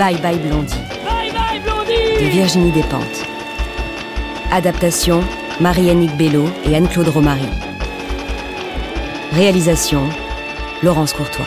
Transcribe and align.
Bye 0.00 0.16
Bye 0.22 0.38
Blondie. 0.38 0.72
Bye 1.04 1.30
bye 1.30 1.60
Blondie 1.60 2.24
de 2.24 2.30
Virginie 2.30 2.72
Despentes. 2.72 3.26
Adaptation 4.50 5.22
Marie-Annick 5.60 6.16
Bello 6.16 6.48
et 6.64 6.74
Anne-Claude 6.74 7.08
Romary. 7.08 7.46
Réalisation 9.32 10.00
Laurence 10.82 11.12
Courtois. 11.12 11.44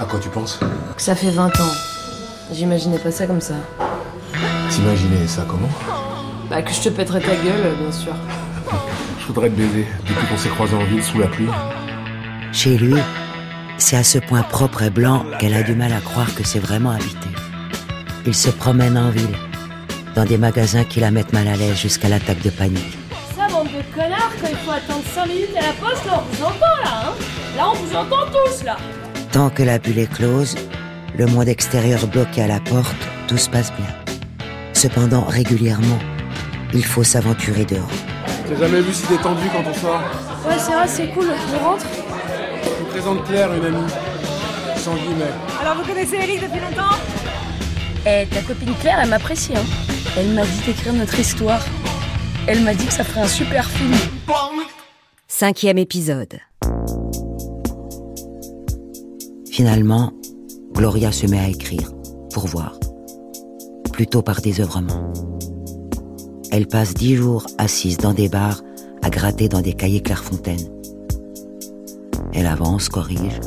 À 0.00 0.04
quoi 0.04 0.18
tu 0.18 0.28
penses? 0.28 0.58
Que 0.96 1.02
ça 1.02 1.14
fait 1.14 1.30
20 1.30 1.46
ans. 1.60 1.72
J'imaginais 2.52 2.98
pas 2.98 3.12
ça 3.12 3.28
comme 3.28 3.40
ça. 3.40 3.54
T'imaginer 4.70 5.28
ça 5.28 5.46
comment? 5.48 5.70
Bah 6.50 6.62
que 6.62 6.72
je 6.72 6.80
te 6.80 6.88
pèterais 6.88 7.20
ta 7.20 7.36
gueule, 7.36 7.76
bien 7.80 7.92
sûr. 7.92 8.12
Je 9.20 9.26
voudrais 9.28 9.50
te 9.50 9.54
baiser 9.54 9.86
depuis 10.04 10.26
qu'on 10.26 10.36
s'est 10.36 10.48
croisés 10.48 10.74
en 10.74 10.82
ville 10.82 11.04
sous 11.04 11.20
la 11.20 11.28
pluie. 11.28 11.46
Chez 12.56 12.78
lui, 12.78 12.94
c'est 13.76 13.98
à 13.98 14.02
ce 14.02 14.16
point 14.16 14.42
propre 14.42 14.80
et 14.82 14.88
blanc 14.88 15.26
qu'elle 15.38 15.52
a 15.52 15.62
du 15.62 15.74
mal 15.74 15.92
à 15.92 16.00
croire 16.00 16.34
que 16.34 16.42
c'est 16.42 16.58
vraiment 16.58 16.92
habité. 16.92 17.28
Il 18.24 18.34
se 18.34 18.48
promène 18.48 18.96
en 18.96 19.10
ville, 19.10 19.36
dans 20.14 20.24
des 20.24 20.38
magasins 20.38 20.84
qui 20.84 21.00
la 21.00 21.10
mettent 21.10 21.34
mal 21.34 21.48
à 21.48 21.56
l'aise 21.56 21.76
jusqu'à 21.76 22.08
l'attaque 22.08 22.40
de 22.40 22.48
panique. 22.48 22.96
Ça, 23.36 23.46
bande 23.52 23.66
de 23.66 23.94
connards, 23.94 24.32
quand 24.40 24.48
il 24.48 24.56
faut 24.56 24.70
attendre 24.70 25.04
5 25.14 25.26
minutes 25.26 25.54
à 25.54 25.66
la 25.66 25.72
poste, 25.74 26.06
là, 26.06 26.22
on 26.22 26.34
vous 26.34 26.44
entend, 26.44 26.82
là, 26.82 27.02
hein 27.04 27.12
Là, 27.58 27.70
on 27.70 27.74
vous 27.74 27.94
entend 27.94 28.32
tous, 28.32 28.64
là 28.64 28.78
Tant 29.32 29.50
que 29.50 29.62
la 29.62 29.78
bulle 29.78 29.98
est 29.98 30.10
close, 30.10 30.56
le 31.18 31.26
monde 31.26 31.48
extérieur 31.48 32.06
bloqué 32.06 32.40
à 32.40 32.46
la 32.46 32.60
porte, 32.60 32.96
tout 33.28 33.36
se 33.36 33.50
passe 33.50 33.70
bien. 33.74 34.48
Cependant, 34.72 35.24
régulièrement, 35.24 35.98
il 36.72 36.86
faut 36.86 37.04
s'aventurer 37.04 37.66
dehors. 37.66 37.90
T'as 38.48 38.56
jamais 38.56 38.80
vu 38.80 38.94
si 38.94 39.06
détendu 39.08 39.42
quand 39.52 39.62
on 39.68 39.74
sort? 39.74 40.00
Ouais, 40.48 40.54
c'est 40.58 40.72
vrai, 40.72 40.86
c'est 40.86 41.08
cool, 41.08 41.26
on 41.54 41.64
rentre 41.68 41.84
Je 41.94 42.00
vous 42.00 42.05
présente 42.96 43.24
Claire, 43.24 43.52
une 43.52 43.64
amie. 43.66 43.90
Sans 44.76 44.94
guillemets. 44.94 45.34
Alors, 45.60 45.76
vous 45.76 45.86
connaissez 45.86 46.16
Eric 46.16 46.40
depuis 46.40 46.60
longtemps? 46.60 46.96
Eh, 48.06 48.24
ta 48.26 48.40
copine 48.40 48.72
Claire, 48.80 49.00
elle 49.02 49.10
m'apprécie, 49.10 49.52
hein. 49.54 49.64
Elle 50.16 50.30
m'a 50.30 50.46
dit 50.46 50.60
d'écrire 50.64 50.94
notre 50.94 51.18
histoire. 51.18 51.62
Elle 52.46 52.62
m'a 52.62 52.72
dit 52.72 52.86
que 52.86 52.92
ça 52.94 53.04
ferait 53.04 53.20
un 53.20 53.28
super 53.28 53.68
film. 53.68 53.92
Cinquième 55.28 55.76
épisode. 55.76 56.38
Finalement, 59.50 60.12
Gloria 60.72 61.12
se 61.12 61.26
met 61.26 61.38
à 61.38 61.48
écrire, 61.48 61.92
pour 62.32 62.46
voir. 62.46 62.78
Plutôt 63.92 64.22
par 64.22 64.40
désœuvrement. 64.40 65.12
Elle 66.50 66.66
passe 66.66 66.94
dix 66.94 67.16
jours 67.16 67.46
assise 67.58 67.98
dans 67.98 68.14
des 68.14 68.30
bars, 68.30 68.62
à 69.02 69.10
gratter 69.10 69.50
dans 69.50 69.60
des 69.60 69.74
cahiers 69.74 70.00
Clairefontaine. 70.00 70.75
Elle 72.36 72.46
avance, 72.46 72.90
corrige, 72.90 73.40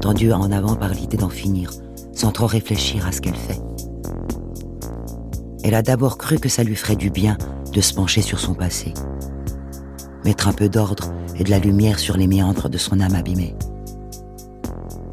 tendue 0.00 0.32
en 0.32 0.50
avant 0.50 0.74
par 0.74 0.88
l'idée 0.88 1.18
d'en 1.18 1.28
finir, 1.28 1.70
sans 2.14 2.32
trop 2.32 2.46
réfléchir 2.46 3.06
à 3.06 3.12
ce 3.12 3.20
qu'elle 3.20 3.36
fait. 3.36 3.60
Elle 5.62 5.74
a 5.74 5.82
d'abord 5.82 6.16
cru 6.16 6.38
que 6.38 6.48
ça 6.48 6.64
lui 6.64 6.74
ferait 6.74 6.96
du 6.96 7.10
bien 7.10 7.36
de 7.74 7.80
se 7.82 7.92
pencher 7.92 8.22
sur 8.22 8.40
son 8.40 8.54
passé, 8.54 8.94
mettre 10.24 10.48
un 10.48 10.54
peu 10.54 10.70
d'ordre 10.70 11.12
et 11.38 11.44
de 11.44 11.50
la 11.50 11.58
lumière 11.58 11.98
sur 11.98 12.16
les 12.16 12.26
méandres 12.26 12.70
de 12.70 12.78
son 12.78 13.00
âme 13.00 13.14
abîmée. 13.14 13.54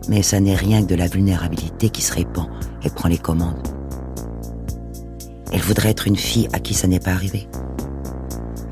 Mais 0.08 0.24
ça 0.24 0.40
n'est 0.40 0.56
rien 0.56 0.82
que 0.82 0.88
de 0.88 0.96
la 0.96 1.08
vulnérabilité 1.08 1.90
qui 1.90 2.02
se 2.02 2.14
répand 2.14 2.48
et 2.84 2.90
prend 2.90 3.10
les 3.10 3.18
commandes. 3.18 3.68
Elle 5.52 5.62
voudrait 5.62 5.90
être 5.90 6.08
une 6.08 6.16
fille 6.16 6.48
à 6.54 6.60
qui 6.62 6.74
ça 6.74 6.88
n'est 6.88 7.02
pas 7.02 7.12
arrivé. 7.12 7.50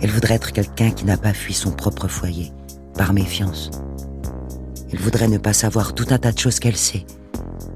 Elle 0.01 0.09
voudrait 0.09 0.35
être 0.35 0.53
quelqu'un 0.53 0.91
qui 0.91 1.03
n'a 1.03 1.17
pas 1.17 1.33
fui 1.33 1.53
son 1.53 1.71
propre 1.71 2.07
foyer, 2.07 2.53
par 2.93 3.11
méfiance. 3.11 3.71
Elle 4.91 4.99
voudrait 4.99 5.27
ne 5.27 5.37
pas 5.37 5.53
savoir 5.53 5.93
tout 5.93 6.05
un 6.11 6.17
tas 6.17 6.31
de 6.31 6.39
choses 6.39 6.59
qu'elle 6.59 6.77
sait, 6.77 7.05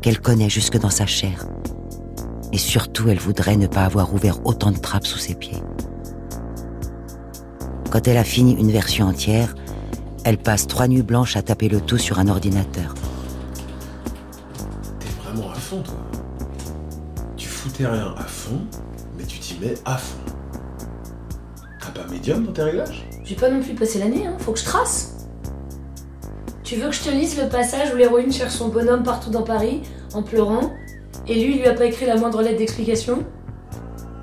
qu'elle 0.02 0.22
connaît 0.22 0.50
jusque 0.50 0.78
dans 0.78 0.90
sa 0.90 1.06
chair. 1.06 1.46
Et 2.54 2.58
surtout, 2.58 3.10
elle 3.10 3.20
voudrait 3.20 3.58
ne 3.58 3.68
pas 3.68 3.84
avoir 3.84 4.14
ouvert 4.14 4.46
autant 4.46 4.72
de 4.72 4.78
trappes 4.78 5.08
sous 5.08 5.20
ses 5.20 5.36
pieds. 5.36 5.62
Quand 7.90 8.08
elle 8.08 8.18
a 8.18 8.24
fini 8.24 8.54
une 8.54 8.72
version 8.72 9.08
entière, 9.08 9.56
elle 10.24 10.38
passe 10.38 10.68
trois 10.68 10.88
nuits 10.88 11.02
blanches 11.02 11.36
à 11.36 11.42
taper 11.42 11.68
le 11.68 11.82
tout 11.82 11.98
sur 11.98 12.20
un 12.20 12.28
ordinateur. 12.28 12.94
T'es 15.00 15.08
vraiment 15.24 15.52
à 15.52 15.56
fond, 15.56 15.82
toi. 15.82 15.96
Tu 17.36 17.48
foutais 17.48 17.88
rien 17.88 18.16
à 18.18 18.24
fond, 18.24 18.62
mais 19.18 19.26
tu 19.26 19.40
t'y 19.40 19.60
mets 19.60 19.74
à 19.84 19.98
fond. 19.98 20.20
T'as 21.80 22.02
pas 22.02 22.08
médium 22.10 22.46
dans 22.46 22.54
tes 22.54 22.64
réglages? 22.64 23.06
J'ai 23.26 23.36
pas 23.36 23.50
non 23.50 23.62
plus 23.62 23.74
passé 23.74 24.00
l'année, 24.00 24.28
hein. 24.28 24.38
Faut 24.40 24.54
que 24.54 24.60
je 24.60 24.66
trace. 24.66 25.11
Tu 26.72 26.78
veux 26.78 26.88
que 26.88 26.96
je 26.96 27.02
te 27.02 27.10
lise 27.10 27.38
le 27.38 27.50
passage 27.50 27.94
où 27.94 27.98
l'héroïne 27.98 28.32
cherche 28.32 28.54
son 28.54 28.70
bonhomme 28.70 29.04
partout 29.04 29.30
dans 29.30 29.42
Paris, 29.42 29.82
en 30.14 30.24
pleurant, 30.24 30.72
et 31.28 31.34
lui, 31.34 31.56
il 31.56 31.60
lui 31.60 31.68
a 31.68 31.74
pas 31.74 31.84
écrit 31.84 32.06
la 32.06 32.16
moindre 32.16 32.42
lettre 32.42 32.60
d'explication 32.60 33.26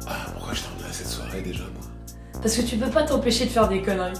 Ah, 0.06 0.30
pourquoi 0.32 0.54
je 0.54 0.62
t'ai 0.62 0.68
emmené 0.74 0.88
à 0.88 0.92
cette 0.94 1.08
soirée 1.08 1.42
déjà, 1.42 1.64
moi? 1.64 1.84
Parce 2.40 2.56
que 2.56 2.62
tu 2.62 2.78
peux 2.78 2.88
pas 2.88 3.02
t'empêcher 3.02 3.44
de 3.44 3.50
faire 3.50 3.68
des 3.68 3.82
conneries. 3.82 4.16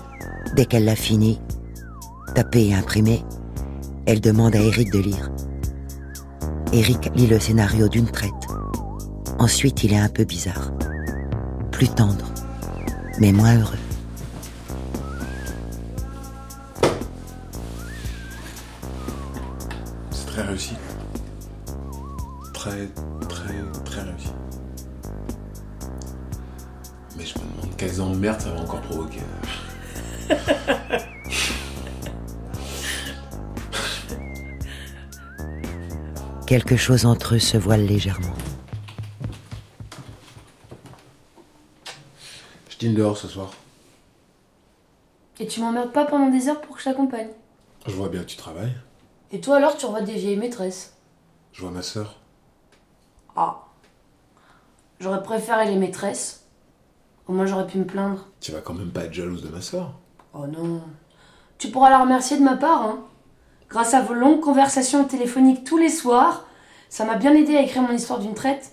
Dès 0.55 0.67
qu'elle 0.67 0.84
l'a 0.84 0.94
fini, 0.94 1.41
tapé 2.34 2.67
et 2.67 2.75
imprimé, 2.75 3.25
elle 4.05 4.21
demande 4.21 4.55
à 4.55 4.61
Eric 4.61 4.93
de 4.93 4.99
lire. 4.99 5.31
Eric 6.75 7.11
lit 7.15 7.28
le 7.28 7.41
scénario 7.41 7.88
d'une 7.88 8.11
traite. 8.11 8.31
Ensuite, 9.38 9.84
il 9.84 9.94
est 9.94 9.99
un 9.99 10.11
peu 10.11 10.25
bizarre. 10.25 10.71
Plus 11.71 11.88
tendre, 11.88 12.31
mais 13.21 13.33
moins 13.33 13.56
heureux. 13.56 13.88
Emmerdes 28.19 28.41
ça 28.41 28.51
va 28.51 28.61
encore 28.61 28.81
provoquer. 28.81 29.21
Quelque 36.47 36.77
chose 36.77 37.06
entre 37.06 37.37
eux 37.37 37.39
se 37.39 37.56
voile 37.56 37.87
légèrement. 37.87 38.34
Je 42.71 42.79
dîne 42.79 42.95
dehors 42.95 43.17
ce 43.17 43.29
soir. 43.29 43.53
Et 45.39 45.47
tu 45.47 45.61
m'emmerdes 45.61 45.93
pas 45.93 46.05
pendant 46.05 46.29
des 46.31 46.49
heures 46.49 46.61
pour 46.61 46.75
que 46.75 46.81
je 46.81 46.87
t'accompagne. 46.87 47.29
Je 47.87 47.93
vois 47.93 48.09
bien 48.09 48.23
que 48.23 48.27
tu 48.27 48.37
travailles. 48.37 48.75
Et 49.31 49.41
toi 49.41 49.59
alors, 49.59 49.77
tu 49.77 49.87
revois 49.87 50.00
des 50.00 50.15
vieilles 50.15 50.37
maîtresses. 50.37 50.95
Je 51.53 51.61
vois 51.61 51.71
ma 51.71 51.83
sœur. 51.83 52.17
Ah. 53.37 53.61
J'aurais 54.99 55.23
préféré 55.23 55.67
les 55.67 55.77
maîtresses. 55.77 56.48
Au 57.28 57.33
moins 57.33 57.47
j'aurais 57.47 57.66
pu 57.66 57.78
me 57.78 57.84
plaindre. 57.84 58.27
Tu 58.41 58.53
vas 58.53 58.61
quand 58.61 58.75
même 58.75 58.91
pas 58.91 59.05
être 59.05 59.12
jalouse 59.12 59.43
de 59.43 59.49
ma 59.49 59.61
sœur. 59.61 59.93
Oh 60.33 60.47
non. 60.47 60.83
Tu 61.59 61.69
pourras 61.69 61.91
la 61.91 61.99
remercier 61.99 62.39
de 62.39 62.43
ma 62.43 62.56
part, 62.56 62.83
hein. 62.83 63.00
Grâce 63.69 63.93
à 63.93 64.00
vos 64.00 64.15
longues 64.15 64.41
conversations 64.41 65.05
téléphoniques 65.05 65.65
tous 65.65 65.77
les 65.77 65.91
soirs, 65.91 66.47
ça 66.88 67.05
m'a 67.05 67.17
bien 67.17 67.34
aidé 67.34 67.55
à 67.56 67.61
écrire 67.61 67.83
mon 67.83 67.93
histoire 67.93 68.19
d'une 68.19 68.33
traite. 68.33 68.72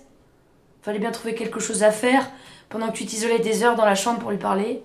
Fallait 0.80 0.98
bien 0.98 1.10
trouver 1.10 1.34
quelque 1.34 1.60
chose 1.60 1.82
à 1.82 1.90
faire 1.90 2.30
pendant 2.70 2.88
que 2.88 2.96
tu 2.96 3.04
t'isolais 3.04 3.40
des 3.40 3.62
heures 3.62 3.76
dans 3.76 3.84
la 3.84 3.94
chambre 3.94 4.20
pour 4.20 4.30
lui 4.30 4.38
parler. 4.38 4.82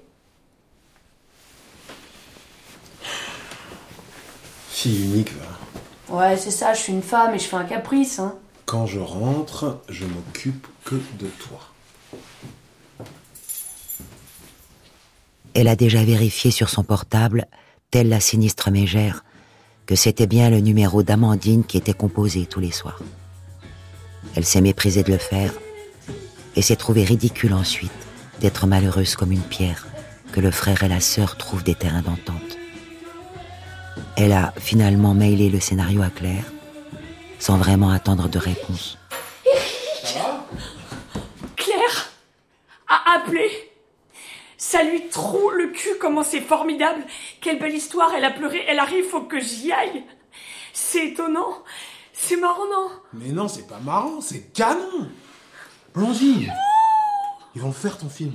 Fille 4.67 5.05
unique, 5.05 5.31
va. 5.33 6.17
Ouais, 6.17 6.35
c'est 6.35 6.51
ça, 6.51 6.73
je 6.73 6.81
suis 6.81 6.91
une 6.91 7.03
femme 7.03 7.35
et 7.35 7.39
je 7.39 7.45
fais 7.45 7.55
un 7.55 7.63
caprice, 7.63 8.19
hein. 8.19 8.35
Quand 8.65 8.85
je 8.85 8.99
rentre, 8.99 9.79
je 9.87 10.05
m'occupe 10.05 10.67
que 10.83 10.95
de 10.95 11.27
toi. 11.27 11.59
Elle 15.53 15.67
a 15.67 15.75
déjà 15.75 16.03
vérifié 16.03 16.51
sur 16.51 16.69
son 16.69 16.83
portable, 16.83 17.45
telle 17.89 18.09
la 18.09 18.19
sinistre 18.19 18.71
mégère, 18.71 19.23
que 19.85 19.95
c'était 19.95 20.27
bien 20.27 20.49
le 20.49 20.59
numéro 20.59 21.03
d'Amandine 21.03 21.65
qui 21.65 21.77
était 21.77 21.93
composé 21.93 22.45
tous 22.45 22.61
les 22.61 22.71
soirs. 22.71 23.01
Elle 24.35 24.45
s'est 24.45 24.61
méprisée 24.61 25.03
de 25.03 25.11
le 25.11 25.17
faire 25.17 25.53
et 26.55 26.61
s'est 26.61 26.77
trouvée 26.77 27.03
ridicule 27.03 27.53
ensuite 27.53 27.91
d'être 28.39 28.65
malheureuse 28.65 29.15
comme 29.15 29.31
une 29.31 29.41
pierre 29.41 29.87
que 30.31 30.39
le 30.39 30.51
frère 30.51 30.83
et 30.83 30.87
la 30.87 31.01
sœur 31.01 31.35
trouvent 31.35 31.63
des 31.63 31.75
terrains 31.75 32.01
d'entente. 32.01 32.57
Elle 34.15 34.31
a 34.31 34.53
finalement 34.57 35.13
mailé 35.13 35.49
le 35.49 35.59
scénario 35.59 36.01
à 36.01 36.09
Claire 36.09 36.45
sans 37.39 37.57
vraiment 37.57 37.89
attendre 37.89 38.29
de 38.29 38.39
réponse. 38.39 38.97
Claire 41.57 42.11
a 42.87 43.15
appelé. 43.17 43.41
Trouve 45.11 45.53
le 45.55 45.67
cul, 45.67 45.96
comment 45.99 46.23
c'est 46.23 46.41
formidable. 46.41 47.03
Quelle 47.41 47.59
belle 47.59 47.75
histoire, 47.75 48.13
elle 48.16 48.25
a 48.25 48.31
pleuré, 48.31 48.63
elle 48.67 48.79
arrive, 48.79 49.05
faut 49.05 49.22
que 49.22 49.40
j'y 49.40 49.72
aille. 49.72 50.03
C'est 50.73 51.08
étonnant. 51.08 51.63
C'est 52.13 52.37
marrant, 52.37 52.66
non? 52.72 52.90
Mais 53.13 53.29
non, 53.29 53.47
c'est 53.47 53.67
pas 53.67 53.79
marrant, 53.79 54.22
c'est 54.22 54.53
canon 54.53 55.09
Blondie 55.93 56.47
Ils 57.55 57.61
vont 57.61 57.72
faire 57.73 57.97
ton 57.97 58.08
film. 58.09 58.34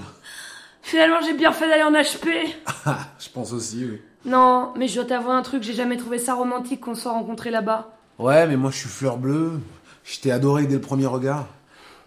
Finalement, 0.83 1.21
j'ai 1.25 1.33
bien 1.33 1.53
fait 1.53 1.69
d'aller 1.69 1.83
en 1.83 1.93
HP. 1.93 2.55
Ah, 2.85 2.99
je 3.19 3.29
pense 3.31 3.53
aussi, 3.53 3.85
oui. 3.85 4.01
Non, 4.25 4.73
mais 4.77 4.87
je 4.87 4.97
dois 4.97 5.05
t'avouer 5.05 5.33
un 5.33 5.43
truc, 5.43 5.63
j'ai 5.63 5.73
jamais 5.73 5.97
trouvé 5.97 6.19
ça 6.19 6.35
romantique 6.35 6.81
qu'on 6.81 6.95
soit 6.95 7.13
rencontrés 7.13 7.51
là-bas. 7.51 7.97
Ouais, 8.19 8.47
mais 8.47 8.57
moi 8.57 8.71
je 8.71 8.79
suis 8.79 8.89
fleur 8.89 9.19
bleue. 9.19 9.61
Je 10.05 10.21
t'ai 10.21 10.31
adoré 10.31 10.67
dès 10.67 10.75
le 10.75 10.81
premier 10.81 11.07
regard. 11.07 11.47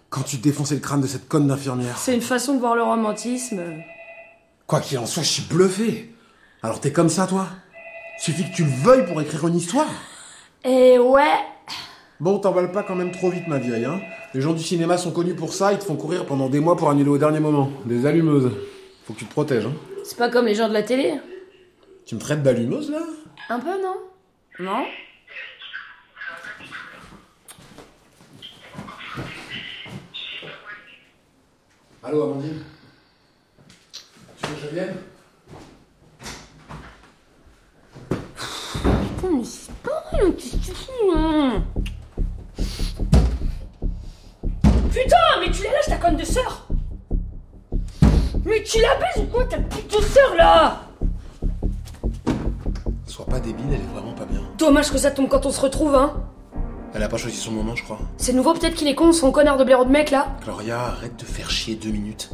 Quand 0.09 0.21
tu 0.21 0.37
te 0.37 0.43
défonçais 0.43 0.75
le 0.75 0.81
crâne 0.81 1.01
de 1.01 1.07
cette 1.07 1.27
conne 1.27 1.47
d'infirmière. 1.47 1.97
C'est 1.97 2.15
une 2.15 2.21
façon 2.21 2.55
de 2.55 2.59
voir 2.59 2.75
le 2.75 2.83
romantisme. 2.83 3.61
Quoi 4.69 4.81
qu'il 4.81 4.99
en 4.99 5.07
soit, 5.07 5.23
je 5.23 5.29
suis 5.29 5.41
bluffé. 5.41 6.13
Alors 6.61 6.79
t'es 6.79 6.91
comme 6.91 7.09
ça, 7.09 7.25
toi? 7.25 7.47
Suffit 8.19 8.51
que 8.51 8.55
tu 8.55 8.63
le 8.63 8.69
veuilles 8.69 9.07
pour 9.07 9.19
écrire 9.19 9.47
une 9.47 9.55
histoire. 9.55 9.87
Et 10.63 10.99
ouais. 10.99 11.39
Bon, 12.19 12.37
t'emballes 12.37 12.71
pas 12.71 12.83
quand 12.83 12.93
même 12.93 13.11
trop 13.11 13.31
vite, 13.31 13.47
ma 13.47 13.57
vieille, 13.57 13.85
hein. 13.85 13.99
Les 14.35 14.41
gens 14.41 14.53
du 14.53 14.61
cinéma 14.61 14.99
sont 14.99 15.09
connus 15.09 15.33
pour 15.33 15.53
ça, 15.53 15.73
ils 15.73 15.79
te 15.79 15.85
font 15.85 15.95
courir 15.95 16.27
pendant 16.27 16.49
des 16.49 16.59
mois 16.59 16.77
pour 16.77 16.91
annuler 16.91 17.09
au 17.09 17.17
dernier 17.17 17.39
moment. 17.39 17.71
Des 17.85 18.05
allumeuses. 18.05 18.51
Faut 19.05 19.13
que 19.13 19.17
tu 19.17 19.25
te 19.25 19.31
protèges, 19.31 19.65
hein. 19.65 19.73
C'est 20.03 20.19
pas 20.19 20.29
comme 20.29 20.45
les 20.45 20.53
gens 20.53 20.67
de 20.67 20.73
la 20.73 20.83
télé. 20.83 21.15
Tu 22.05 22.13
me 22.13 22.19
traites 22.19 22.43
d'allumeuse, 22.43 22.91
là? 22.91 22.99
Un 23.49 23.59
peu, 23.59 23.81
non? 23.81 23.95
Non? 24.59 24.85
Allô, 32.03 32.23
Amandine? 32.23 32.63
Que 34.49 34.61
je 34.61 34.73
vienne 34.73 34.95
Putain, 38.09 39.29
mais 39.31 39.43
c'est 39.43 39.73
pas 39.83 40.03
rien, 40.11 40.31
qu'est-ce 40.31 40.55
que 40.55 40.65
tu 40.65 40.71
fous, 40.71 41.11
hein 41.15 41.63
Putain, 44.91 45.15
mais 45.39 45.51
tu 45.51 45.63
la 45.63 45.71
lâches 45.71 45.87
ta 45.87 45.97
conne 45.97 46.17
de 46.17 46.25
sœur 46.25 46.67
Mais 48.45 48.63
tu 48.63 48.79
la 48.81 48.95
baises 48.95 49.23
ou 49.23 49.27
quoi 49.27 49.45
ta 49.45 49.57
pute 49.57 49.91
de 49.91 50.01
sœur 50.03 50.35
là 50.35 50.81
Sois 53.05 53.25
pas 53.25 53.39
débile, 53.39 53.65
elle 53.69 53.81
est 53.81 53.93
vraiment 53.93 54.13
pas 54.13 54.25
bien. 54.25 54.41
Dommage 54.57 54.91
que 54.91 54.97
ça 54.97 55.11
tombe 55.11 55.29
quand 55.29 55.45
on 55.45 55.51
se 55.51 55.61
retrouve, 55.61 55.95
hein. 55.95 56.23
Elle 56.93 57.03
a 57.03 57.07
pas 57.07 57.17
choisi 57.17 57.37
son 57.37 57.51
moment, 57.51 57.75
je 57.75 57.83
crois. 57.83 57.99
C'est 58.17 58.33
nouveau, 58.33 58.53
peut-être 58.53 58.73
qu'il 58.73 58.87
est 58.87 58.95
con, 58.95 59.11
son 59.11 59.31
connard 59.31 59.57
de 59.57 59.63
blaireau 59.63 59.85
de 59.85 59.91
mec 59.91 60.09
là. 60.09 60.27
Gloria, 60.43 60.79
arrête 60.79 61.15
de 61.17 61.23
faire 61.23 61.51
chier 61.51 61.75
deux 61.75 61.91
minutes. 61.91 62.31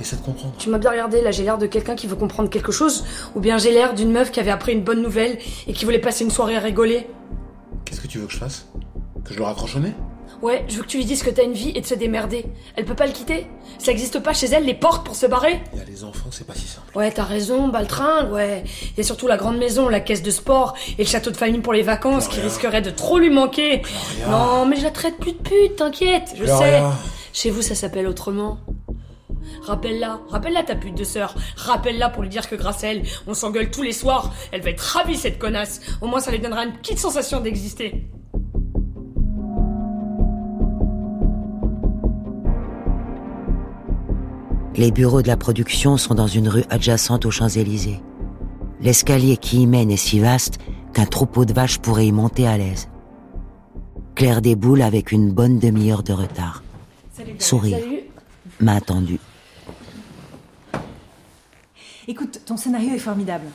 Essaie 0.00 0.16
de 0.16 0.22
comprendre. 0.22 0.54
Tu 0.58 0.68
m'as 0.68 0.78
bien 0.78 0.90
regardé, 0.90 1.22
là 1.22 1.30
j'ai 1.30 1.42
l'air 1.42 1.58
de 1.58 1.66
quelqu'un 1.66 1.94
qui 1.94 2.06
veut 2.06 2.16
comprendre 2.16 2.50
quelque 2.50 2.72
chose, 2.72 3.04
ou 3.34 3.40
bien 3.40 3.58
j'ai 3.58 3.72
l'air 3.72 3.94
d'une 3.94 4.12
meuf 4.12 4.30
qui 4.30 4.40
avait 4.40 4.50
appris 4.50 4.72
une 4.72 4.82
bonne 4.82 5.02
nouvelle 5.02 5.38
et 5.66 5.72
qui 5.72 5.84
voulait 5.84 5.98
passer 5.98 6.24
une 6.24 6.30
soirée 6.30 6.56
à 6.56 6.60
rigoler. 6.60 7.06
Qu'est-ce 7.84 8.00
que 8.00 8.06
tu 8.06 8.18
veux 8.18 8.26
que 8.26 8.32
je 8.32 8.38
fasse? 8.38 8.66
Que 9.24 9.32
je 9.32 9.38
le 9.38 9.44
raccroche 9.44 9.76
au 9.76 9.80
nez? 9.80 9.94
Ouais, 10.42 10.64
je 10.68 10.76
veux 10.76 10.82
que 10.82 10.88
tu 10.88 10.98
lui 10.98 11.06
dises 11.06 11.22
que 11.22 11.30
t'as 11.30 11.44
une 11.44 11.54
vie 11.54 11.72
et 11.74 11.80
de 11.80 11.86
se 11.86 11.94
démerder. 11.94 12.44
Elle 12.76 12.84
peut 12.84 12.94
pas 12.94 13.06
le 13.06 13.12
quitter 13.12 13.46
Ça 13.78 13.90
existe 13.90 14.18
pas 14.20 14.34
chez 14.34 14.46
elle 14.48 14.66
les 14.66 14.74
portes 14.74 15.06
pour 15.06 15.16
se 15.16 15.24
barrer 15.24 15.62
Il 15.72 15.78
y 15.78 15.82
a 15.82 15.84
les 15.84 16.04
enfants, 16.04 16.28
c'est 16.30 16.46
pas 16.46 16.54
si 16.54 16.66
simple. 16.66 16.86
Ouais, 16.94 17.10
t'as 17.10 17.24
raison, 17.24 17.68
baltringue, 17.68 18.30
ouais. 18.32 18.64
Il 18.92 18.98
y 18.98 19.00
a 19.00 19.04
surtout 19.04 19.28
la 19.28 19.38
grande 19.38 19.56
maison, 19.56 19.88
la 19.88 20.00
caisse 20.00 20.22
de 20.22 20.30
sport 20.30 20.74
et 20.98 21.04
le 21.04 21.08
château 21.08 21.30
de 21.30 21.36
famille 21.36 21.60
pour 21.60 21.72
les 21.72 21.82
vacances 21.82 22.28
qui 22.28 22.40
risquerait 22.40 22.82
de 22.82 22.90
trop 22.90 23.18
lui 23.18 23.30
manquer. 23.30 23.80
Non, 24.28 24.66
mais 24.66 24.76
je 24.76 24.82
la 24.82 24.90
traite 24.90 25.16
plus 25.16 25.32
de 25.32 25.38
pute, 25.38 25.76
t'inquiète, 25.76 26.34
je 26.38 26.44
sais. 26.44 26.82
Chez 27.32 27.50
vous, 27.50 27.62
ça 27.62 27.74
s'appelle 27.74 28.06
autrement. 28.06 28.58
Rappelle-la, 29.66 30.20
rappelle-la 30.28 30.62
ta 30.62 30.76
pute 30.76 30.96
de 30.96 31.02
sœur. 31.02 31.34
Rappelle-la 31.56 32.08
pour 32.08 32.22
lui 32.22 32.28
dire 32.28 32.48
que 32.48 32.54
grâce 32.54 32.84
à 32.84 32.92
elle, 32.92 33.02
on 33.26 33.34
s'engueule 33.34 33.68
tous 33.68 33.82
les 33.82 33.92
soirs. 33.92 34.32
Elle 34.52 34.60
va 34.60 34.70
être 34.70 34.80
ravie, 34.80 35.16
cette 35.16 35.40
connasse. 35.40 35.80
Au 36.00 36.06
moins, 36.06 36.20
ça 36.20 36.30
lui 36.30 36.38
donnera 36.38 36.64
une 36.64 36.72
petite 36.74 37.00
sensation 37.00 37.40
d'exister. 37.40 38.06
Les 44.76 44.92
bureaux 44.92 45.22
de 45.22 45.26
la 45.26 45.36
production 45.36 45.96
sont 45.96 46.14
dans 46.14 46.28
une 46.28 46.48
rue 46.48 46.64
adjacente 46.70 47.26
aux 47.26 47.32
Champs-Élysées. 47.32 48.00
L'escalier 48.80 49.36
qui 49.36 49.62
y 49.62 49.66
mène 49.66 49.90
est 49.90 49.96
si 49.96 50.20
vaste 50.20 50.58
qu'un 50.92 51.06
troupeau 51.06 51.44
de 51.44 51.52
vaches 51.52 51.78
pourrait 51.78 52.06
y 52.06 52.12
monter 52.12 52.46
à 52.46 52.56
l'aise. 52.56 52.88
Claire 54.14 54.42
déboule 54.42 54.82
avec 54.82 55.10
une 55.10 55.32
bonne 55.32 55.58
demi-heure 55.58 56.04
de 56.04 56.12
retard. 56.12 56.62
Sourire. 57.38 57.78
Salut. 57.80 58.00
M'a 58.60 58.74
attendu. 58.74 59.18
Écoute, 62.08 62.40
ton 62.46 62.56
scénario 62.56 62.94
est 62.94 62.98
formidable. 62.98 63.46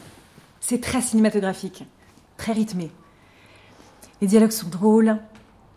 C'est 0.59 0.81
très 0.81 1.01
cinématographique, 1.01 1.85
très 2.37 2.51
rythmé. 2.51 2.91
Les 4.19 4.27
dialogues 4.27 4.51
sont 4.51 4.67
drôles, 4.67 5.17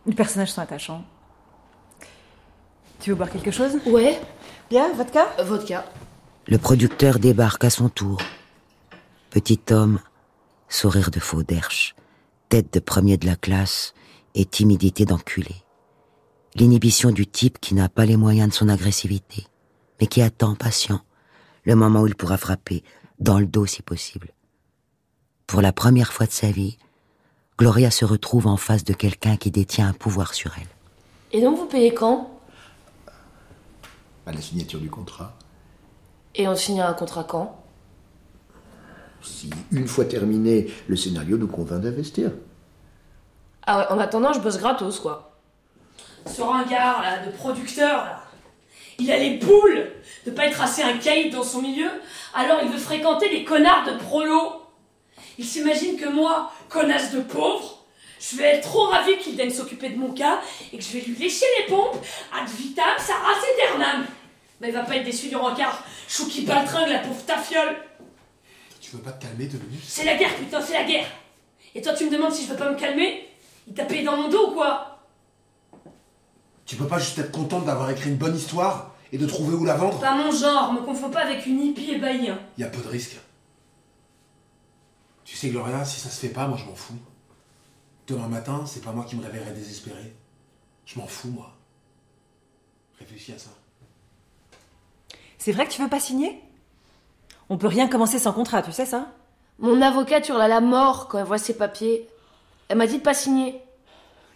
les 0.07 0.15
personnages 0.15 0.53
sont 0.53 0.61
attachants. 0.61 1.05
Tu 3.01 3.11
veux 3.11 3.17
boire 3.17 3.31
quelque 3.31 3.51
chose? 3.51 3.77
Ouais, 3.87 4.21
Bien, 4.71 4.93
vodka? 4.95 5.29
Euh, 5.39 5.45
vodka. 5.45 5.85
Le 6.47 6.59
producteur 6.59 7.19
débarque 7.19 7.65
à 7.65 7.71
son 7.71 7.89
tour. 7.89 8.21
Petit 9.31 9.61
homme, 9.71 10.01
sourire 10.69 11.11
de 11.11 11.21
faux 11.21 11.43
derche, 11.43 11.95
tête 12.49 12.73
de 12.73 12.81
premier 12.81 13.17
de 13.19 13.27
la 13.27 13.37
classe 13.37 13.95
et 14.35 14.45
timidité 14.45 15.05
d'enculé. 15.05 15.55
L'inhibition 16.57 17.11
du 17.11 17.27
type 17.27 17.61
qui 17.61 17.75
n'a 17.75 17.89
pas 17.89 18.05
les 18.05 18.17
moyens 18.17 18.49
de 18.49 18.55
son 18.55 18.69
agressivité, 18.69 19.47
mais 20.01 20.07
qui 20.07 20.23
attend 20.23 20.55
patient 20.55 21.03
le 21.65 21.75
moment 21.75 22.03
où 22.03 22.07
il 22.07 22.15
pourra 22.15 22.37
frapper, 22.37 22.85
dans 23.19 23.39
le 23.39 23.47
dos 23.47 23.67
si 23.67 23.83
possible. 23.83 24.33
Pour 25.47 25.63
la 25.63 25.73
première 25.73 26.13
fois 26.13 26.27
de 26.27 26.33
sa 26.33 26.51
vie, 26.51 26.79
Gloria 27.59 27.91
se 27.91 28.05
retrouve 28.05 28.47
en 28.47 28.57
face 28.57 28.85
de 28.85 28.93
quelqu'un 28.93 29.37
qui 29.37 29.51
détient 29.51 29.89
un 29.89 29.93
pouvoir 29.93 30.35
sur 30.35 30.53
elle. 30.59 30.69
Et 31.33 31.43
donc, 31.43 31.59
vous 31.59 31.67
payez 31.67 31.95
quand? 31.95 32.31
À 34.27 34.33
la 34.33 34.41
signature 34.41 34.81
du 34.81 34.91
contrat. 34.91 35.37
Et 36.35 36.49
on 36.49 36.57
signe 36.57 36.81
un 36.81 36.95
contrat 36.95 37.25
quand? 37.25 37.63
Si, 39.23 39.51
une 39.71 39.87
fois 39.87 40.05
terminé, 40.05 40.73
le 40.89 40.97
scénario 40.97 41.39
nous 41.39 41.47
convainc 41.47 41.81
d'investir. 41.81 42.33
Ah 43.67 43.79
ouais, 43.79 43.87
en 43.89 43.99
attendant, 43.99 44.33
je 44.33 44.41
bosse 44.41 44.59
gratos, 44.59 45.01
quoi. 45.01 45.39
Ce 46.27 46.43
ringard 46.43 47.03
là, 47.03 47.25
de 47.25 47.31
producteur 47.31 48.05
là, 48.05 48.24
il 48.99 49.11
a 49.11 49.19
les 49.19 49.37
boules 49.37 49.93
de 50.27 50.31
pas 50.31 50.47
être 50.47 50.61
assez 50.61 50.83
un 50.83 50.97
caïd 50.99 51.33
dans 51.33 51.43
son 51.43 51.63
milieu, 51.63 51.91
alors 52.35 52.61
il 52.63 52.69
veut 52.69 52.79
fréquenter 52.79 53.29
des 53.29 53.45
connards 53.45 53.85
de 53.85 53.97
prolo. 53.97 54.63
Il 55.39 55.45
s'imagine 55.45 55.97
que 55.97 56.09
moi, 56.09 56.53
connasse 56.69 57.13
de 57.13 57.21
pauvre, 57.21 57.85
je 58.21 58.37
vais 58.37 58.45
être 58.45 58.69
trop 58.69 58.85
ravi 58.85 59.19
qu'il 59.19 59.37
daigne 59.37 59.51
s'occuper 59.51 59.91
de 59.91 59.99
mon 59.99 60.13
cas 60.13 60.41
et 60.73 60.79
que 60.79 60.83
je 60.83 60.93
vais 60.93 61.01
lui 61.01 61.15
lécher 61.17 61.47
les 61.59 61.67
pompes 61.67 61.97
ad 62.33 62.49
vitam 62.49 62.85
Sarah 62.99 63.35
Eternam. 63.55 64.07
Mais 64.61 64.69
il 64.69 64.75
va 64.75 64.83
pas 64.83 64.97
être 64.97 65.05
déçu 65.05 65.29
du 65.29 65.37
rencard. 65.37 65.85
Chou 66.09 66.27
qui 66.29 66.43
baltringue 66.43 66.89
la 66.89 67.01
pauvre 67.01 67.23
tafiole. 67.25 67.77
Tu 68.81 68.93
veux 68.93 69.03
pas 69.03 69.13
te 69.13 69.25
calmer 69.25 69.47
deux 69.47 69.59
minutes? 69.59 69.85
C'est 69.87 70.05
la 70.05 70.15
guerre, 70.15 70.35
putain, 70.37 70.61
c'est 70.61 70.75
la 70.75 70.85
guerre. 70.85 71.07
Et 71.75 71.83
toi, 71.83 71.93
tu 71.93 72.07
me 72.07 72.11
demandes 72.11 72.33
si 72.33 72.45
je 72.45 72.51
veux 72.51 72.57
pas 72.57 72.71
me 72.71 72.79
calmer? 72.79 73.29
Il 73.67 73.75
t'a 73.75 73.85
payé 73.85 74.05
dans 74.05 74.17
mon 74.17 74.29
dos 74.29 74.51
ou 74.51 74.53
quoi? 74.53 74.94
Tu 76.67 76.77
peux 76.77 76.87
pas 76.87 76.99
juste 76.99 77.19
être 77.19 77.31
contente 77.33 77.65
d'avoir 77.67 77.91
écrit 77.91 78.11
une 78.11 78.17
bonne 78.17 78.37
histoire 78.37 78.95
et 79.13 79.19
de 79.19 79.27
trouver 79.27 79.55
où 79.55 79.65
la 79.65 79.75
vendre 79.77 80.01
Pas 80.01 80.17
mon 80.17 80.31
genre, 80.31 80.73
me 80.73 80.81
confonds 80.81 81.11
pas 81.11 81.21
avec 81.21 81.47
une 81.47 81.61
hippie 81.61 81.91
ébahie. 81.93 82.31
hein. 82.31 82.39
Il 82.57 82.63
y 82.63 82.65
a 82.65 82.69
peu 82.71 82.81
de 82.83 82.89
risques. 82.89 83.19
Tu 85.25 85.37
sais, 85.37 85.49
Gloria, 85.51 85.85
si 85.85 86.01
ça 86.01 86.09
se 86.09 86.21
fait 86.21 86.33
pas, 86.33 86.47
moi 86.47 86.59
je 86.59 86.65
m'en 86.65 86.75
fous. 86.75 86.99
Demain 88.07 88.29
matin, 88.29 88.65
c'est 88.67 88.83
pas 88.85 88.93
moi 88.93 89.05
qui 89.05 89.17
me 89.17 89.23
réveillerai 89.23 89.53
désespéré. 89.53 90.15
Je 90.85 90.99
m'en 90.99 91.07
fous, 91.07 91.29
moi. 91.31 91.53
Réfléchis 92.99 93.33
à 93.33 93.39
ça. 93.39 93.51
C'est 95.39 95.53
vrai 95.53 95.67
que 95.67 95.73
tu 95.73 95.83
veux 95.83 95.89
pas 95.89 96.01
signer? 96.01 96.43
On 97.49 97.59
peut 97.59 97.67
rien 97.67 97.89
commencer 97.89 98.19
sans 98.19 98.33
contrat, 98.33 98.63
tu 98.63 98.73
sais 98.73 98.87
ça? 98.87 99.09
Mon 99.59 99.81
avocate 99.83 100.29
hurle 100.29 100.41
à 100.43 100.49
la 100.49 100.61
mort 100.61 101.09
quand 101.09 101.19
elle 101.19 101.25
voit 101.27 101.39
ses 101.39 101.55
papiers. 101.57 102.09
Elle 102.69 102.79
m'a 102.79 102.87
dit 102.87 102.99
de 102.99 103.03
pas 103.03 103.15
signer. 103.15 103.61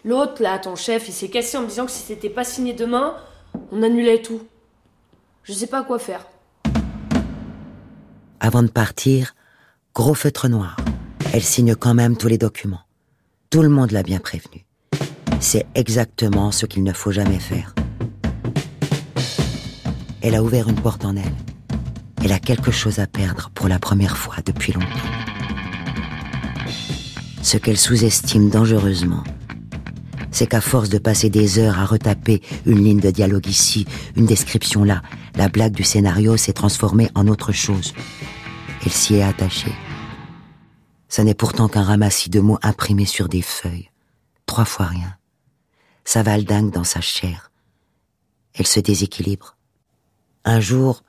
L'autre, 0.05 0.41
là, 0.41 0.57
ton 0.59 0.75
chef, 0.75 1.09
il 1.09 1.11
s'est 1.11 1.27
cassé 1.27 1.57
en 1.57 1.63
me 1.63 1.67
disant 1.67 1.85
que 1.85 1.91
si 1.91 2.01
c'était 2.01 2.29
pas 2.29 2.45
signé 2.45 2.73
demain, 2.73 3.15
on 3.71 3.83
annulait 3.83 4.21
tout. 4.21 4.41
Je 5.43 5.51
sais 5.51 5.67
pas 5.67 5.83
quoi 5.83 5.99
faire. 5.99 6.25
Avant 8.39 8.63
de 8.63 8.69
partir, 8.69 9.35
gros 9.93 10.13
feutre 10.13 10.47
noir. 10.47 10.77
Elle 11.33 11.43
signe 11.43 11.75
quand 11.75 11.93
même 11.93 12.15
tous 12.15 12.29
les 12.29 12.37
documents. 12.37 12.85
Tout 13.49 13.61
le 13.61 13.69
monde 13.69 13.91
l'a 13.91 14.03
bien 14.03 14.19
prévenu. 14.19 14.65
C'est 15.41 15.67
exactement 15.75 16.51
ce 16.51 16.65
qu'il 16.65 16.83
ne 16.83 16.93
faut 16.93 17.11
jamais 17.11 17.39
faire. 17.39 17.75
Elle 20.21 20.35
a 20.35 20.43
ouvert 20.43 20.69
une 20.69 20.79
porte 20.79 21.03
en 21.03 21.15
elle. 21.17 21.35
Elle 22.23 22.31
a 22.31 22.39
quelque 22.39 22.71
chose 22.71 22.99
à 22.99 23.07
perdre 23.07 23.49
pour 23.53 23.67
la 23.67 23.79
première 23.79 24.17
fois 24.17 24.35
depuis 24.45 24.71
longtemps. 24.71 24.87
Ce 27.41 27.57
qu'elle 27.57 27.77
sous-estime 27.77 28.49
dangereusement, 28.49 29.23
c'est 30.31 30.47
qu'à 30.47 30.61
force 30.61 30.89
de 30.89 30.97
passer 30.97 31.29
des 31.29 31.59
heures 31.59 31.79
à 31.79 31.85
retaper 31.85 32.41
une 32.65 32.83
ligne 32.83 32.99
de 32.99 33.11
dialogue 33.11 33.47
ici, 33.47 33.85
une 34.15 34.25
description 34.25 34.83
là, 34.83 35.01
la 35.35 35.49
blague 35.49 35.73
du 35.73 35.83
scénario 35.83 36.37
s'est 36.37 36.53
transformée 36.53 37.09
en 37.15 37.27
autre 37.27 37.51
chose. 37.51 37.93
Elle 38.85 38.91
s'y 38.91 39.15
est 39.15 39.23
attachée. 39.23 39.73
Ça 41.07 41.23
n'est 41.23 41.33
pourtant 41.33 41.67
qu'un 41.67 41.83
ramassis 41.83 42.29
de 42.29 42.39
mots 42.39 42.59
imprimés 42.61 43.05
sur 43.05 43.27
des 43.27 43.41
feuilles. 43.41 43.89
Trois 44.45 44.65
fois 44.65 44.85
rien. 44.85 45.15
Ça 46.05 46.23
valdingue 46.23 46.71
dans 46.71 46.83
sa 46.83 47.01
chair. 47.01 47.51
Elle 48.53 48.67
se 48.67 48.79
déséquilibre. 48.79 49.57
Un 50.45 50.59
jour, 50.59 51.03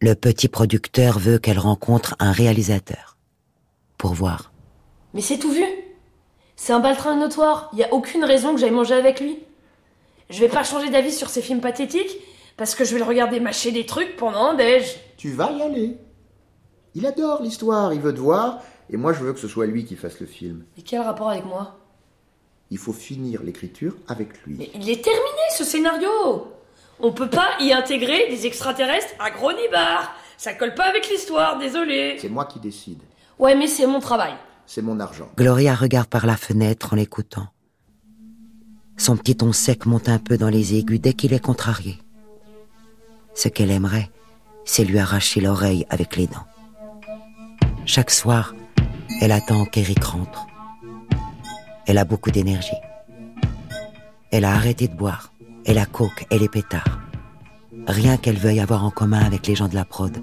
le 0.00 0.14
petit 0.14 0.48
producteur 0.48 1.18
veut 1.18 1.38
qu'elle 1.38 1.58
rencontre 1.58 2.14
un 2.18 2.32
réalisateur. 2.32 3.16
pour 3.96 4.14
voir. 4.14 4.52
Mais 5.12 5.20
c'est 5.20 5.38
tout 5.38 5.52
vu. 5.52 5.64
C'est 6.58 6.72
un 6.72 6.80
baltringue 6.80 7.20
notoire. 7.20 7.70
Il 7.72 7.78
y 7.78 7.84
a 7.84 7.94
aucune 7.94 8.24
raison 8.24 8.52
que 8.52 8.60
j'aille 8.60 8.72
manger 8.72 8.94
avec 8.94 9.20
lui. 9.20 9.38
Je 10.28 10.40
vais 10.40 10.48
pas 10.48 10.64
changer 10.64 10.90
d'avis 10.90 11.12
sur 11.12 11.30
ces 11.30 11.40
films 11.40 11.60
pathétiques 11.60 12.18
parce 12.56 12.74
que 12.74 12.84
je 12.84 12.92
vais 12.92 12.98
le 12.98 13.04
regarder 13.04 13.38
mâcher 13.38 13.70
des 13.70 13.86
trucs 13.86 14.16
pendant 14.16 14.44
un 14.44 14.54
déj. 14.54 14.98
Tu 15.16 15.30
vas 15.30 15.52
y 15.52 15.62
aller. 15.62 15.96
Il 16.96 17.06
adore 17.06 17.42
l'histoire, 17.42 17.94
il 17.94 18.00
veut 18.00 18.12
te 18.12 18.18
voir, 18.18 18.58
et 18.90 18.96
moi 18.96 19.12
je 19.12 19.20
veux 19.20 19.32
que 19.32 19.38
ce 19.38 19.46
soit 19.46 19.66
lui 19.66 19.84
qui 19.84 19.94
fasse 19.94 20.18
le 20.18 20.26
film. 20.26 20.64
Et 20.76 20.82
quel 20.82 21.00
rapport 21.00 21.30
avec 21.30 21.44
moi? 21.44 21.78
Il 22.72 22.78
faut 22.78 22.92
finir 22.92 23.42
l'écriture 23.44 23.94
avec 24.08 24.44
lui. 24.44 24.56
Mais 24.58 24.70
il 24.74 24.90
est 24.90 25.02
terminé 25.02 25.42
ce 25.56 25.62
scénario 25.62 26.52
On 26.98 27.12
peut 27.12 27.30
pas 27.30 27.50
y 27.60 27.72
intégrer 27.72 28.26
des 28.30 28.46
extraterrestres 28.46 29.14
à 29.20 29.30
Gronibar 29.30 30.12
Ça 30.36 30.54
colle 30.54 30.74
pas 30.74 30.86
avec 30.86 31.08
l'histoire, 31.08 31.56
désolé 31.58 32.16
C'est 32.20 32.28
moi 32.28 32.46
qui 32.46 32.58
décide. 32.58 33.00
Ouais, 33.38 33.54
mais 33.54 33.68
c'est 33.68 33.86
mon 33.86 34.00
travail. 34.00 34.34
C'est 34.68 34.82
mon 34.82 35.00
argent. 35.00 35.30
Gloria 35.38 35.74
regarde 35.74 36.08
par 36.08 36.26
la 36.26 36.36
fenêtre 36.36 36.92
en 36.92 36.96
l'écoutant. 36.96 37.48
Son 38.98 39.16
petit 39.16 39.34
ton 39.34 39.50
sec 39.50 39.86
monte 39.86 40.10
un 40.10 40.18
peu 40.18 40.36
dans 40.36 40.50
les 40.50 40.74
aigus 40.74 41.00
dès 41.00 41.14
qu'il 41.14 41.32
est 41.32 41.42
contrarié. 41.42 41.96
Ce 43.34 43.48
qu'elle 43.48 43.70
aimerait, 43.70 44.10
c'est 44.66 44.84
lui 44.84 44.98
arracher 44.98 45.40
l'oreille 45.40 45.86
avec 45.88 46.16
les 46.16 46.26
dents. 46.26 46.46
Chaque 47.86 48.10
soir, 48.10 48.54
elle 49.22 49.32
attend 49.32 49.64
qu'Eric 49.64 50.04
rentre. 50.04 50.46
Elle 51.86 51.96
a 51.96 52.04
beaucoup 52.04 52.30
d'énergie. 52.30 52.68
Elle 54.30 54.44
a 54.44 54.52
arrêté 54.52 54.86
de 54.86 54.94
boire. 54.94 55.32
Elle 55.64 55.78
a 55.78 55.86
coke 55.86 56.26
et 56.30 56.38
les 56.38 56.50
pétards. 56.50 57.00
Rien 57.86 58.18
qu'elle 58.18 58.36
veuille 58.36 58.60
avoir 58.60 58.84
en 58.84 58.90
commun 58.90 59.24
avec 59.24 59.46
les 59.46 59.54
gens 59.54 59.68
de 59.68 59.74
la 59.74 59.86
prod, 59.86 60.14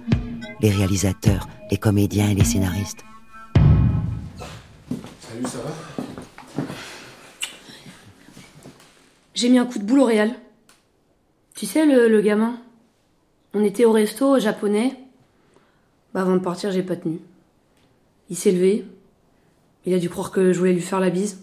les 0.62 0.70
réalisateurs, 0.70 1.48
les 1.72 1.78
comédiens 1.78 2.30
et 2.30 2.36
les 2.36 2.44
scénaristes. 2.44 3.04
Salut, 5.36 5.48
ça 5.48 5.58
va? 5.58 6.64
J'ai 9.34 9.50
mis 9.50 9.58
un 9.58 9.66
coup 9.66 9.80
de 9.80 9.84
boule 9.84 10.00
au 10.00 10.06
réel. 10.06 10.34
Tu 11.56 11.66
sais, 11.66 11.86
le, 11.86 12.08
le 12.08 12.22
gamin? 12.22 12.58
On 13.54 13.62
était 13.62 13.84
au 13.84 13.92
resto 13.92 14.40
japonais. 14.40 14.98
Bah, 16.14 16.22
avant 16.22 16.36
de 16.36 16.42
partir, 16.42 16.72
j'ai 16.72 16.84
pas 16.84 16.96
tenu. 16.96 17.20
Il 18.30 18.38
s'est 18.38 18.52
levé. 18.52 18.86
Il 19.86 19.94
a 19.94 20.00
dû 20.00 20.10
croire 20.10 20.32
que 20.32 20.54
je 20.54 20.60
voulais 20.60 20.74
lui 20.74 20.82
faire 20.82 21.02
la 21.02 21.10
bise. 21.10 21.40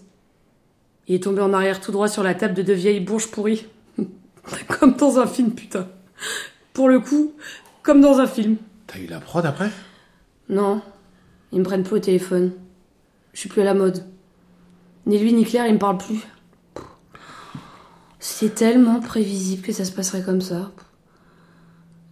Il 1.07 1.13
est 1.13 1.23
tombé 1.23 1.41
en 1.41 1.53
arrière 1.53 1.79
tout 1.79 1.91
droit 1.91 2.07
sur 2.07 2.23
la 2.23 2.33
table 2.33 2.55
de 2.55 2.63
deux 2.63 2.73
vieilles 2.73 2.99
bourges 2.99 3.29
pourries. 3.29 3.67
comme 4.79 4.95
dans 4.95 5.19
un 5.19 5.27
film, 5.27 5.51
putain. 5.51 5.87
Pour 6.73 6.89
le 6.89 6.99
coup, 6.99 7.33
comme 7.83 8.01
dans 8.01 8.17
un 8.17 8.27
film. 8.27 8.57
T'as 8.87 8.97
eu 8.97 9.05
la 9.05 9.19
prod 9.19 9.45
après? 9.45 9.69
Non, 10.49 10.81
ils 11.51 11.59
me 11.59 11.63
prennent 11.63 11.83
plus 11.83 11.97
au 11.97 11.99
téléphone. 11.99 12.53
Je 13.33 13.39
suis 13.39 13.49
plus 13.49 13.61
à 13.61 13.65
la 13.65 13.73
mode. 13.73 14.05
Ni 15.05 15.19
lui 15.19 15.33
ni 15.33 15.43
Claire, 15.43 15.67
ils 15.67 15.73
me 15.73 15.79
parlent 15.79 15.97
plus. 15.97 16.21
C'est 18.19 18.55
tellement 18.55 19.01
prévisible 19.01 19.61
que 19.61 19.73
ça 19.73 19.83
se 19.83 19.91
passerait 19.91 20.23
comme 20.23 20.41
ça. 20.41 20.71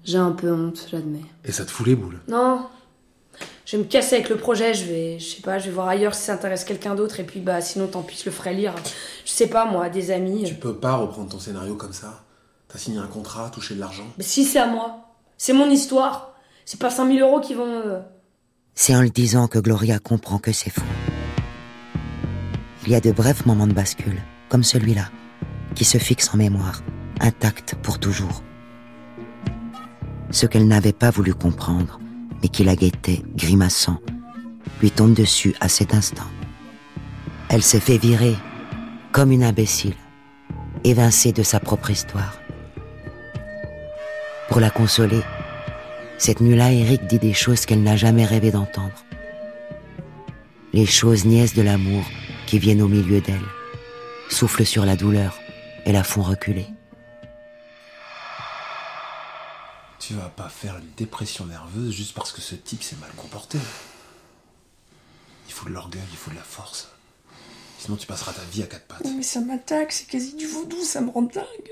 J'ai 0.04 0.18
un 0.18 0.32
peu 0.32 0.52
honte, 0.52 0.88
j'admets. 0.92 1.26
Et 1.46 1.52
ça 1.52 1.64
te 1.64 1.72
fout 1.72 1.86
les 1.88 1.96
boules 1.96 2.20
Non. 2.28 2.68
Je 3.66 3.78
vais 3.78 3.84
me 3.84 3.88
casser 3.88 4.16
avec 4.16 4.30
le 4.30 4.36
projet, 4.36 4.74
je 4.74 4.86
vais, 4.86 5.20
je 5.20 5.36
sais 5.36 5.42
pas, 5.42 5.58
je 5.58 5.66
vais 5.66 5.72
voir 5.72 5.88
ailleurs 5.88 6.14
si 6.14 6.24
ça 6.24 6.34
intéresse 6.34 6.66
quelqu'un 6.66 6.96
d'autre 6.96 7.22
et 7.22 7.24
puis 7.24 7.40
bah 7.40 7.62
sinon 7.62 7.88
tant 7.88 8.02
pis, 8.02 8.18
je 8.18 8.26
le 8.26 8.32
ferai 8.32 8.54
lire. 8.54 8.74
Je 9.24 9.32
sais 9.32 9.48
pas 9.48 9.64
moi, 9.66 9.88
des 9.90 10.12
amis. 10.12 10.44
Tu 10.44 10.56
peux 10.56 10.76
pas 10.76 10.96
reprendre 10.96 11.30
ton 11.30 11.40
scénario 11.40 11.76
comme 11.76 11.94
ça. 11.94 12.26
T'as 12.68 12.78
signé 12.78 12.98
un 12.98 13.08
contrat, 13.08 13.50
touché 13.50 13.76
de 13.76 13.80
l'argent. 13.80 14.08
Mais 14.18 14.24
si 14.24 14.44
c'est 14.44 14.60
à 14.60 14.68
moi, 14.68 15.16
c'est 15.38 15.54
mon 15.54 15.70
histoire. 15.70 16.34
C'est 16.66 16.80
pas 16.80 16.90
5000 16.90 17.22
euros 17.22 17.40
qui 17.40 17.54
vont. 17.54 18.04
C'est 18.74 18.96
en 18.96 19.02
le 19.02 19.10
disant 19.10 19.48
que 19.48 19.60
Gloria 19.60 20.00
comprend 20.00 20.38
que 20.38 20.52
c'est 20.52 20.70
faux. 20.70 20.82
Il 22.86 22.92
y 22.92 22.96
a 22.96 23.02
de 23.02 23.12
brefs 23.12 23.46
moments 23.46 23.68
de 23.68 23.74
bascule, 23.74 24.22
comme 24.50 24.64
celui-là, 24.64 25.10
qui 25.76 25.86
se 25.86 25.98
fixent 25.98 26.34
en 26.34 26.38
mémoire, 26.38 26.82
intacts 27.20 27.76
pour 27.76 28.00
toujours. 28.00 28.44
Ce 30.32 30.46
qu'elle 30.46 30.68
n'avait 30.68 30.94
pas 30.94 31.12
voulu 31.12 31.34
comprendre, 31.34 32.00
mais 32.42 32.48
qui 32.48 32.64
la 32.64 32.76
guettait, 32.76 33.22
grimaçant, 33.36 34.00
lui 34.82 34.90
tombe 34.90 35.14
dessus 35.14 35.54
à 35.60 35.70
cet 35.70 35.94
instant. 35.94 36.28
Elle 37.50 37.62
s'est 37.62 37.80
fait 37.80 37.98
virer, 37.98 38.36
comme 39.12 39.32
une 39.32 39.44
imbécile, 39.44 39.96
évincée 40.84 41.34
de 41.34 41.44
sa 41.44 41.60
propre 41.60 41.92
histoire. 41.92 42.40
Pour 44.50 44.60
la 44.60 44.70
consoler, 44.70 45.22
cette 46.22 46.40
nuit-là, 46.40 46.72
Eric 46.72 47.08
dit 47.08 47.18
des 47.18 47.34
choses 47.34 47.66
qu'elle 47.66 47.82
n'a 47.82 47.98
jamais 47.98 48.26
rêvé 48.26 48.52
d'entendre. 48.52 49.06
Les 50.72 50.86
choses 50.86 51.26
niaises 51.26 51.56
de 51.56 51.64
l'amour 51.64 52.06
qui 52.46 52.60
viennent 52.60 52.84
au 52.84 52.88
milieu 52.88 53.22
d'elle, 53.22 53.42
soufflent 54.30 54.66
sur 54.66 54.86
la 54.86 54.96
douleur 54.96 55.40
et 55.84 55.92
la 55.92 56.04
font 56.04 56.22
reculer. 56.22 56.68
Tu 59.98 60.14
vas 60.14 60.30
pas 60.30 60.48
faire 60.48 60.78
une 60.78 60.92
dépression 60.96 61.48
nerveuse 61.48 61.92
juste 61.92 62.14
parce 62.14 62.32
que 62.32 62.42
ce 62.42 62.54
type 62.54 62.84
s'est 62.84 62.98
mal 62.98 63.10
comporté. 63.18 63.58
Il 65.48 65.54
faut 65.54 65.66
de 65.66 65.74
l'orgueil, 65.74 66.04
il 66.12 66.18
faut 66.18 66.30
de 66.30 66.36
la 66.36 66.44
force. 66.44 66.92
Sinon 67.80 67.98
tu 67.98 68.06
passeras 68.06 68.34
ta 68.34 68.44
vie 68.52 68.62
à 68.62 68.68
quatre 68.68 68.86
pattes. 68.86 69.08
Mais 69.18 69.24
ça 69.24 69.42
m'attaque, 69.42 69.92
c'est 69.92 70.06
quasi 70.06 70.36
du 70.36 70.46
vaudou, 70.46 70.84
ça 70.84 71.02
me 71.02 71.10
rend 71.10 71.24
dingue. 71.24 71.72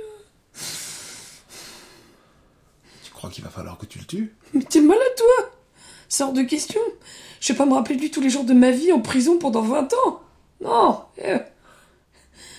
Tu 3.19 3.21
crois 3.21 3.31
qu'il 3.31 3.43
va 3.43 3.49
falloir 3.49 3.77
que 3.77 3.85
tu 3.85 3.99
le 3.99 4.05
tues 4.05 4.33
Mais 4.53 4.61
t'es 4.63 4.79
malade, 4.79 5.01
toi 5.17 5.51
C'est 6.07 6.23
hors 6.23 6.31
de 6.31 6.41
question. 6.41 6.79
Je 7.41 7.51
vais 7.51 7.57
pas 7.57 7.65
me 7.65 7.73
rappeler 7.73 7.97
de 7.97 7.99
lui 8.01 8.11
tous 8.11 8.21
les 8.21 8.29
jours 8.29 8.45
de 8.45 8.53
ma 8.53 8.71
vie 8.71 8.93
en 8.93 9.01
prison 9.01 9.37
pendant 9.37 9.61
20 9.61 9.93
ans. 10.05 10.21
Non. 10.63 11.01
eh. 11.21 11.35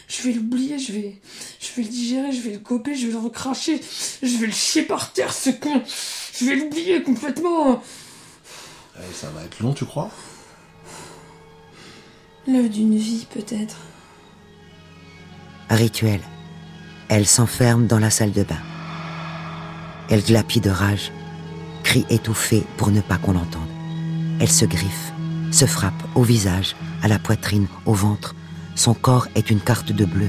Je 0.07 0.21
vais 0.23 0.33
l'oublier, 0.35 0.79
je 0.79 0.93
vais, 0.93 1.19
je 1.61 1.69
vais 1.75 1.83
le 1.83 1.89
digérer, 1.89 2.33
je 2.33 2.43
vais 2.43 2.51
le 2.53 2.59
coper, 2.59 2.95
je 2.95 3.07
vais 3.07 3.13
le 3.15 3.19
recracher, 3.21 3.81
je 4.23 4.37
vais 4.37 4.49
le 4.49 4.53
chier 4.53 4.83
par 4.83 5.15
terre, 5.15 5.33
ce 5.33 5.49
con. 5.49 5.81
Je 6.39 6.45
vais 6.45 6.57
l'oublier 6.57 7.03
complètement. 7.03 7.83
Eh, 8.99 9.15
Ça 9.15 9.31
va 9.31 9.43
être 9.45 9.61
long, 9.61 9.73
tu 9.73 9.87
crois? 9.87 10.11
L'œuvre 12.47 12.69
d'une 12.69 12.99
vie, 12.99 13.27
peut-être. 13.33 13.77
Rituel. 15.71 16.21
Elle 17.09 17.27
s'enferme 17.27 17.87
dans 17.87 17.99
la 17.99 18.11
salle 18.11 18.33
de 18.33 18.43
bain. 18.43 18.61
Elle 20.11 20.25
glapit 20.25 20.61
de 20.61 20.71
rage, 20.71 21.13
crie 21.85 22.05
étouffé 22.11 22.67
pour 22.77 22.91
ne 22.91 23.01
pas 23.01 23.17
qu'on 23.17 23.33
l'entende. 23.33 23.69
Elle 24.41 24.51
se 24.51 24.65
griffe, 24.65 25.13
se 25.53 25.67
frappe 25.67 26.03
au 26.17 26.23
visage, 26.23 26.75
à 27.03 27.09
la 27.09 27.21
poitrine, 27.21 27.69
au 27.87 27.95
ventre. 27.95 28.35
Son 28.75 28.93
corps 28.93 29.29
est 29.37 29.51
une 29.51 29.61
carte 29.61 29.93
de 29.93 30.05
bleu. 30.05 30.29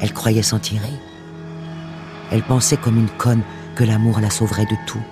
Elle 0.00 0.12
croyait 0.12 0.42
s'en 0.42 0.60
tirer. 0.60 0.92
Elle 2.30 2.44
pensait 2.44 2.76
comme 2.76 2.96
une 2.96 3.10
conne 3.10 3.42
que 3.74 3.82
l'amour 3.82 4.20
la 4.20 4.30
sauverait 4.30 4.66
de 4.66 4.76
tout. 4.86 5.02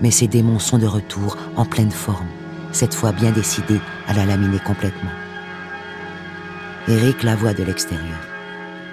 Mais 0.00 0.10
ses 0.10 0.26
démons 0.26 0.58
sont 0.58 0.78
de 0.78 0.86
retour, 0.86 1.36
en 1.56 1.66
pleine 1.66 1.90
forme, 1.90 2.28
cette 2.72 2.94
fois 2.94 3.12
bien 3.12 3.32
décidés 3.32 3.80
à 4.08 4.14
la 4.14 4.24
laminer 4.24 4.60
complètement. 4.60 5.10
Eric 6.88 7.22
la 7.22 7.36
voit 7.36 7.52
de 7.52 7.64
l'extérieur. 7.64 8.18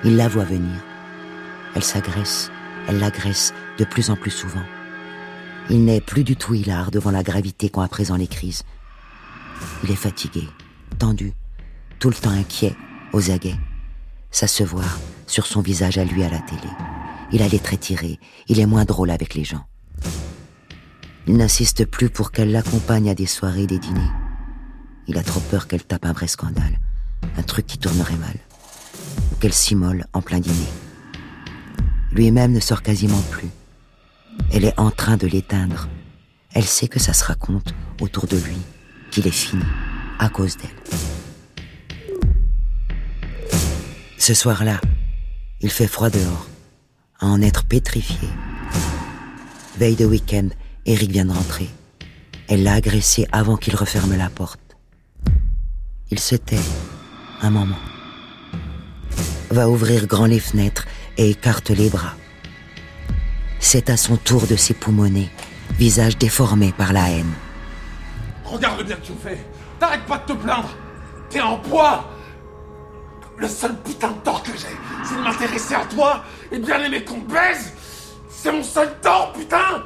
Il 0.04 0.18
la 0.18 0.28
voit 0.28 0.44
venir. 0.44 0.76
Elle 1.76 1.84
s'agresse, 1.84 2.52
elle 2.88 3.00
l'agresse 3.00 3.54
de 3.78 3.86
plus 3.86 4.10
en 4.10 4.16
plus 4.16 4.32
souvent. 4.32 4.64
Il 5.70 5.84
n'est 5.84 6.02
plus 6.02 6.24
du 6.24 6.36
tout 6.36 6.54
hilar 6.54 6.92
devant 6.92 7.12
la 7.12 7.24
gravité 7.24 7.70
qu'ont 7.70 7.82
à 7.82 7.88
présent 7.88 8.16
les 8.16 8.28
crises. 8.28 8.64
Il 9.84 9.92
est 9.92 9.96
fatigué, 9.96 10.44
tendu, 10.98 11.34
tout 12.00 12.10
le 12.10 12.16
temps 12.16 12.32
inquiet, 12.32 12.76
aux 13.12 13.32
aguets. 13.32 13.60
Ça 14.32 14.48
se 14.48 14.64
voit 14.64 14.84
sur 15.26 15.46
son 15.46 15.62
visage 15.62 15.98
à 15.98 16.06
lui 16.06 16.24
à 16.24 16.30
la 16.30 16.40
télé. 16.40 16.70
Il 17.32 17.42
a 17.42 17.48
les 17.48 17.60
traits 17.60 17.82
tirés, 17.82 18.20
il 18.48 18.60
est 18.60 18.66
moins 18.66 18.86
drôle 18.86 19.12
avec 19.12 19.34
les 19.36 19.44
gens. 19.44 19.66
Il 21.28 21.36
n'insiste 21.36 21.86
plus 21.86 22.10
pour 22.10 22.32
qu'elle 22.32 22.52
l'accompagne 22.52 23.10
à 23.10 23.16
des 23.16 23.26
soirées, 23.26 23.68
des 23.68 23.80
dîners. 23.80 24.12
Il 25.08 25.18
a 25.18 25.24
trop 25.24 25.42
peur 25.42 25.68
qu'elle 25.68 25.84
tape 25.84 26.06
un 26.06 26.14
vrai 26.14 26.28
scandale, 26.28 26.80
un 27.38 27.44
truc 27.44 27.68
qui 27.68 27.78
tournerait 27.78 28.16
mal, 28.16 28.38
ou 29.32 29.36
qu'elle 29.36 29.54
s'immole 29.54 30.06
en 30.14 30.22
plein 30.22 30.40
dîner. 30.40 30.68
Lui-même 32.18 32.52
ne 32.52 32.60
sort 32.60 32.82
quasiment 32.82 33.22
plus. 33.30 33.48
Elle 34.52 34.66
est 34.66 34.80
en 34.80 34.90
train 34.90 35.18
de 35.18 35.28
l'éteindre. 35.28 35.88
Elle 36.52 36.66
sait 36.66 36.88
que 36.88 37.00
ça 37.00 37.14
se 37.14 37.24
raconte 37.24 37.76
autour 38.02 38.26
de 38.26 38.38
lui, 38.38 38.58
qu'il 39.12 39.28
est 39.28 39.32
fini 39.32 39.64
à 40.18 40.28
cause 40.28 40.58
d'elle. 40.58 40.70
Ce 44.18 44.34
soir-là, 44.34 44.82
il 45.62 45.70
fait 45.70 45.86
froid 45.86 46.10
dehors, 46.10 46.48
à 47.20 47.28
en 47.28 47.40
être 47.40 47.66
pétrifié. 47.66 48.28
Veille 49.78 49.96
de 49.96 50.06
week-end, 50.06 50.50
Eric 50.88 51.12
vient 51.12 51.26
de 51.26 51.34
rentrer. 51.34 51.70
Elle 52.48 52.64
l'a 52.64 52.74
agressé 52.74 53.28
avant 53.32 53.58
qu'il 53.58 53.76
referme 53.76 54.18
la 54.18 54.32
porte. 54.32 54.76
Il 56.10 56.18
se 56.18 56.36
tait 56.36 56.58
un 57.44 57.52
moment. 57.52 57.78
Va 59.52 59.70
ouvrir 59.70 60.08
grand 60.08 60.26
les 60.26 60.40
fenêtres 60.40 60.88
et 61.18 61.32
écarte 61.32 61.70
les 61.70 61.90
bras. 61.90 62.14
C'est 63.60 63.90
à 63.90 63.98
son 63.98 64.18
tour 64.18 64.48
de 64.48 64.56
s'époumoner, 64.56 65.30
visage 65.78 66.18
déformé 66.18 66.72
par 66.72 66.94
la 66.94 67.10
haine. 67.10 67.34
Regarde 68.46 68.80
le 68.80 68.84
bien 68.84 68.96
que 68.96 69.06
tu 69.06 69.14
fais. 69.22 69.38
T'arrêtes 69.80 70.06
pas 70.06 70.20
de 70.20 70.34
te 70.34 70.38
plaindre. 70.38 70.70
T'es 71.30 71.42
en 71.42 71.58
poids. 71.58 72.10
Le 73.38 73.48
seul 73.48 73.76
putain 73.84 74.10
de 74.10 74.20
tort 74.24 74.42
que 74.42 74.52
j'ai, 74.54 74.76
c'est 75.04 75.16
de 75.16 75.22
m'intéresser 75.22 75.76
à 75.76 75.86
toi 75.86 76.24
et 76.52 76.58
bien 76.58 76.84
aimer 76.84 77.04
qu'on 77.04 77.20
baise. 77.20 77.74
C'est 78.30 78.52
mon 78.52 78.64
seul 78.64 78.90
tort, 79.02 79.34
putain 79.34 79.84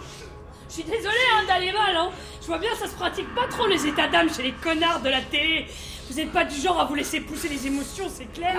Je 0.69 0.75
suis 0.75 0.83
désolée 0.83 1.27
hein, 1.35 1.43
d'aller 1.47 1.71
mal, 1.73 1.95
hein. 1.95 2.09
Je 2.41 2.47
vois 2.47 2.59
bien, 2.59 2.69
ça 2.79 2.87
se 2.87 2.93
pratique 2.93 3.33
pas 3.35 3.47
trop 3.49 3.67
les 3.67 3.85
états 3.87 4.07
d'âme 4.07 4.29
chez 4.33 4.43
les 4.43 4.53
connards 4.53 5.01
de 5.01 5.09
la 5.09 5.21
télé. 5.21 5.67
Vous 6.09 6.19
êtes 6.19 6.31
pas 6.31 6.45
du 6.45 6.55
genre 6.59 6.79
à 6.79 6.85
vous 6.85 6.95
laisser 6.95 7.19
pousser 7.19 7.49
les 7.49 7.67
émotions, 7.67 8.09
c'est 8.13 8.31
clair. 8.31 8.57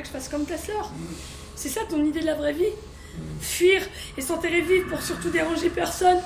Que 0.00 0.06
je 0.06 0.10
fasse 0.10 0.28
comme 0.30 0.46
ta 0.46 0.56
sœur 0.56 0.90
C'est 1.54 1.68
ça 1.68 1.82
ton 1.88 2.02
idée 2.02 2.20
de 2.20 2.26
la 2.26 2.34
vraie 2.34 2.54
vie 2.54 2.72
Fuir 3.40 3.82
et 4.16 4.22
s'enterrer 4.22 4.62
vivre 4.62 4.88
pour 4.88 5.02
surtout 5.02 5.28
déranger 5.28 5.68
personne 5.68 6.16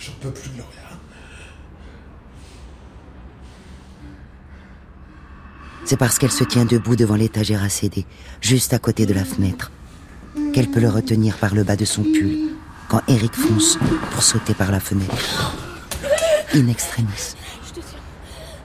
J'en 0.00 0.12
peux 0.20 0.30
plus, 0.30 0.50
Gloria. 0.50 0.80
C'est 5.84 5.98
parce 5.98 6.18
qu'elle 6.18 6.32
se 6.32 6.44
tient 6.44 6.64
debout 6.64 6.96
devant 6.96 7.16
l'étagère 7.16 7.62
à 7.62 7.68
céder, 7.68 8.06
juste 8.40 8.72
à 8.72 8.78
côté 8.78 9.04
de 9.04 9.12
la 9.12 9.24
fenêtre, 9.24 9.70
qu'elle 10.54 10.70
peut 10.70 10.80
le 10.80 10.88
retenir 10.88 11.36
par 11.36 11.54
le 11.54 11.64
bas 11.64 11.76
de 11.76 11.84
son 11.84 12.02
pull 12.02 12.54
quand 12.88 13.02
Eric 13.08 13.34
fonce 13.34 13.78
pour 14.10 14.22
sauter 14.22 14.54
par 14.54 14.72
la 14.72 14.80
fenêtre. 14.80 15.54
In 16.54 16.68
extremis. 16.68 17.34
Je 17.66 17.72
te 17.72 17.80
tiens, 17.80 17.98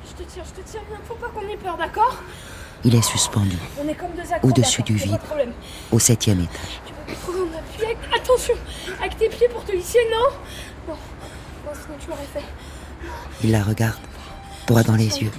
je 0.05 0.23
te 0.23 0.29
tiens, 0.29 0.43
je 0.45 0.61
te 0.61 0.69
tiens 0.69 0.81
bien. 0.87 0.99
Faut 1.07 1.15
pas 1.15 1.27
qu'on 1.29 1.47
ait 1.47 1.57
peur, 1.57 1.77
d'accord? 1.77 2.17
Il 2.85 2.95
est 2.95 3.01
suspendu 3.01 3.57
au-dessus 4.41 4.81
du 4.83 4.95
vide, 4.95 5.19
au 5.91 5.99
septième 5.99 6.39
étage. 6.41 6.81
Tu 6.85 6.93
peux 6.93 7.11
me 7.11 7.15
trouver 7.17 7.39
en 7.41 7.57
appui 7.59 7.85
avec... 7.85 7.97
Attention 8.15 8.53
Avec 8.99 9.17
tes 9.17 9.29
pieds 9.29 9.49
pour 9.49 9.63
te 9.65 9.75
hisser, 9.75 9.99
non 10.11 10.93
Non, 10.93 10.97
non, 11.65 11.71
sinon 11.73 11.97
tu 11.99 12.09
l'aurais 12.09 12.27
fait. 12.33 12.45
Il 13.43 13.51
la 13.51 13.63
regarde, 13.63 13.99
droit 14.67 14.83
dans 14.83 14.95
les 14.95 15.21
yeux, 15.21 15.31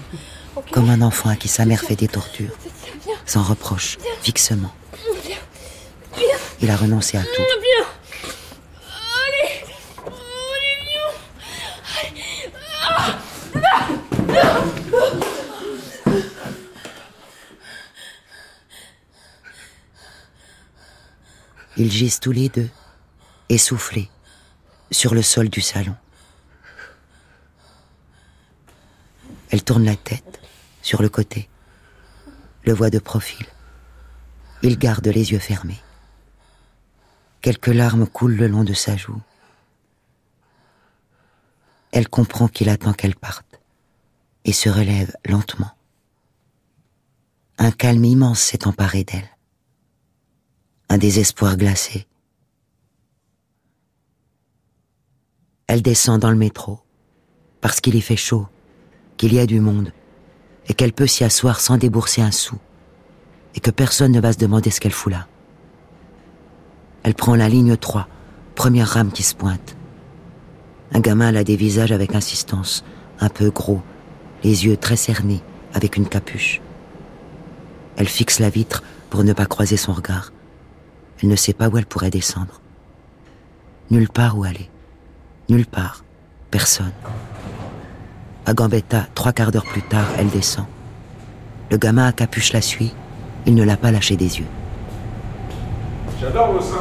comme 0.71 0.91
un 0.91 1.01
enfant 1.03 1.31
à 1.31 1.37
qui 1.37 1.49
sa 1.49 1.65
mère 1.65 1.81
fait 1.81 1.97
des 1.97 2.09
tortures, 2.09 2.53
sans 3.25 3.43
reproche, 3.43 3.99
fixement. 4.23 4.73
Il 6.63 6.71
a 6.71 6.77
renoncé 6.77 7.17
à 7.17 7.23
tout. 7.23 7.29
bien 7.37 7.87
Allez 9.27 9.65
Allez, 10.07 10.85
viens 10.89 11.01
Ils 21.81 21.91
gisent 21.91 22.21
tous 22.21 22.33
les 22.33 22.51
deux, 22.51 22.69
essoufflés, 23.49 24.11
sur 24.91 25.15
le 25.15 25.23
sol 25.23 25.49
du 25.49 25.63
salon. 25.63 25.97
Elle 29.49 29.65
tourne 29.65 29.87
la 29.87 29.97
tête, 29.97 30.43
sur 30.83 31.01
le 31.01 31.09
côté, 31.09 31.49
le 32.65 32.75
voit 32.75 32.91
de 32.91 32.99
profil. 32.99 33.47
Il 34.61 34.77
garde 34.77 35.07
les 35.07 35.33
yeux 35.33 35.39
fermés. 35.39 35.81
Quelques 37.41 37.69
larmes 37.69 38.07
coulent 38.07 38.37
le 38.37 38.47
long 38.47 38.63
de 38.63 38.75
sa 38.75 38.99
joue. 38.99 39.23
Elle 41.93 42.11
comprend 42.11 42.49
qu'il 42.49 42.69
attend 42.69 42.93
qu'elle 42.93 43.17
parte 43.17 43.59
et 44.45 44.53
se 44.53 44.69
relève 44.69 45.17
lentement. 45.25 45.71
Un 47.57 47.71
calme 47.71 48.05
immense 48.05 48.41
s'est 48.41 48.67
emparé 48.67 49.03
d'elle 49.03 49.31
un 50.91 50.99
désespoir 50.99 51.57
glacé. 51.57 52.05
Elle 55.69 55.83
descend 55.83 56.21
dans 56.21 56.33
le 56.33 56.37
métro, 56.37 56.81
parce 57.61 57.81
qu'il 57.81 57.95
y 57.95 58.00
fait 58.00 58.17
chaud, 58.17 58.49
qu'il 59.17 59.33
y 59.33 59.39
a 59.39 59.47
du 59.47 59.61
monde, 59.61 59.93
et 60.67 60.75
qu'elle 60.75 60.93
peut 60.93 61.07
s'y 61.07 61.23
asseoir 61.23 61.61
sans 61.61 61.76
débourser 61.76 62.23
un 62.23 62.33
sou, 62.33 62.57
et 63.55 63.61
que 63.61 63.71
personne 63.71 64.11
ne 64.11 64.21
va 64.21 64.33
se 64.33 64.39
demander 64.39 64.71
ce 64.71 64.81
qu'elle 64.81 64.91
fout 64.91 65.13
là. 65.13 65.29
Elle 67.05 67.15
prend 67.15 67.37
la 67.37 67.49
ligne 67.49 67.76
3, 67.76 68.09
première 68.57 68.89
rame 68.89 69.13
qui 69.13 69.23
se 69.23 69.37
pointe. 69.37 69.76
Un 70.91 70.99
gamin 70.99 71.31
la 71.31 71.45
dévisage 71.45 71.93
avec 71.93 72.17
insistance, 72.17 72.85
un 73.21 73.29
peu 73.29 73.50
gros, 73.50 73.81
les 74.43 74.67
yeux 74.67 74.76
très 74.76 74.97
cernés, 74.97 75.41
avec 75.73 75.97
une 75.97 76.09
capuche. 76.09 76.61
Elle 77.97 78.09
fixe 78.09 78.41
la 78.41 78.50
vitre 78.50 78.83
pour 79.09 79.23
ne 79.23 79.33
pas 79.33 79.47
croiser 79.47 79.76
son 79.76 79.93
regard. 79.93 80.33
Elle 81.23 81.28
ne 81.28 81.37
sait 81.37 81.52
pas 81.52 81.69
où 81.69 81.76
elle 81.76 81.87
pourrait 81.87 82.11
descendre. 82.11 82.61
Nulle 83.91 84.09
part 84.09 84.39
où 84.39 84.45
aller. 84.45 84.69
Nulle 85.49 85.67
part. 85.67 86.04
Personne. 86.50 86.93
À 88.47 88.54
Gambetta, 88.54 89.06
trois 89.15 89.33
quarts 89.33 89.50
d'heure 89.52 89.65
plus 89.65 89.83
tard, 89.83 90.06
elle 90.19 90.28
descend. 90.28 90.65
Le 91.71 91.76
gamin 91.76 92.06
à 92.06 92.13
capuche 92.13 92.52
la 92.52 92.61
suit. 92.61 92.93
Il 93.47 93.54
ne 93.54 93.63
l'a 93.65 93.76
pas 93.76 93.91
lâché 93.91 94.17
des 94.17 94.39
yeux. 94.39 94.47
J'adore 96.21 96.52
vos 96.52 96.61
seins. 96.61 96.76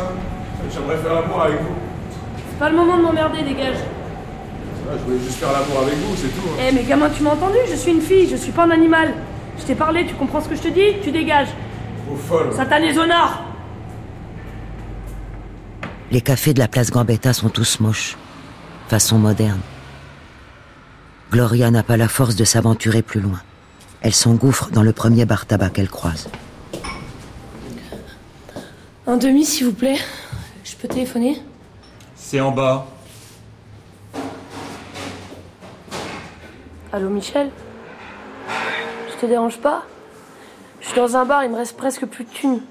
J'aimerais 0.73 0.97
faire 0.97 1.13
l'amour 1.13 1.41
avec 1.41 1.59
vous. 1.61 1.75
C'est 2.49 2.59
pas 2.59 2.69
le 2.69 2.75
moment 2.75 2.97
de 2.97 3.03
m'emmerder, 3.03 3.43
dégage 3.43 3.77
Ah, 4.89 4.93
je 4.99 5.03
voulais 5.05 5.23
juste 5.23 5.37
faire 5.37 5.51
l'amour 5.51 5.79
avec 5.83 5.95
vous, 5.95 6.15
c'est 6.15 6.27
tout. 6.29 6.47
hein. 6.49 6.63
Eh 6.67 6.71
mais 6.73 6.83
gamin, 6.83 7.09
tu 7.09 7.23
m'as 7.23 7.31
entendu? 7.31 7.57
Je 7.69 7.75
suis 7.75 7.91
une 7.91 8.01
fille, 8.01 8.27
je 8.29 8.35
suis 8.35 8.51
pas 8.51 8.63
un 8.65 8.71
animal. 8.71 9.13
Je 9.59 9.63
t'ai 9.63 9.75
parlé, 9.75 10.05
tu 10.05 10.15
comprends 10.15 10.41
ce 10.41 10.49
que 10.49 10.55
je 10.55 10.61
te 10.61 10.67
dis? 10.67 11.01
Tu 11.03 11.11
dégages. 11.11 11.49
Vos 12.07 12.15
folles. 12.15 12.53
Satané 12.53 12.93
zonard 12.93 13.43
Les 16.11 16.21
cafés 16.21 16.55
de 16.55 16.59
la 16.59 16.67
place 16.67 16.89
Gambetta 16.89 17.33
sont 17.33 17.49
tous 17.49 17.79
moches. 17.79 18.17
Façon 18.87 19.19
moderne. 19.19 19.61
Gloria 21.31 21.69
n'a 21.69 21.83
pas 21.83 21.97
la 21.97 22.07
force 22.07 22.35
de 22.35 22.43
s'aventurer 22.43 23.03
plus 23.03 23.19
loin. 23.19 23.39
Elle 24.01 24.15
s'engouffre 24.15 24.71
dans 24.71 24.81
le 24.81 24.91
premier 24.91 25.25
bar 25.25 25.45
tabac 25.45 25.69
qu'elle 25.69 25.89
croise. 25.89 26.27
Un 29.05 29.17
demi, 29.17 29.45
s'il 29.45 29.67
vous 29.67 29.73
plaît. 29.73 29.99
Je 30.63 30.75
peux 30.75 30.87
téléphoner? 30.87 31.41
C'est 32.15 32.39
en 32.39 32.51
bas. 32.51 32.87
Allô, 36.91 37.09
Michel? 37.09 37.51
Je 39.11 39.21
te 39.21 39.27
dérange 39.27 39.57
pas? 39.59 39.83
Je 40.81 40.87
suis 40.87 40.95
dans 40.95 41.15
un 41.15 41.25
bar, 41.25 41.43
il 41.43 41.51
me 41.51 41.57
reste 41.57 41.77
presque 41.77 42.05
plus 42.07 42.23
de 42.23 42.29
thunes. 42.31 42.61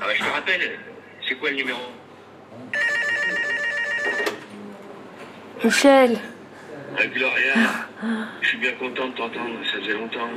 Ah 0.00 0.06
bah 0.06 0.12
je 0.14 0.24
te 0.24 0.30
rappelle, 0.30 0.78
c'est 1.28 1.36
quoi 1.36 1.50
le 1.50 1.56
numéro? 1.56 1.78
Michel 5.64 6.18
Ah, 6.98 7.06
Gloria, 7.06 7.54
je 8.42 8.48
suis 8.48 8.58
bien 8.58 8.72
content 8.72 9.08
de 9.08 9.12
t'entendre, 9.14 9.54
ça 9.64 9.78
faisait 9.80 9.94
longtemps. 9.94 10.28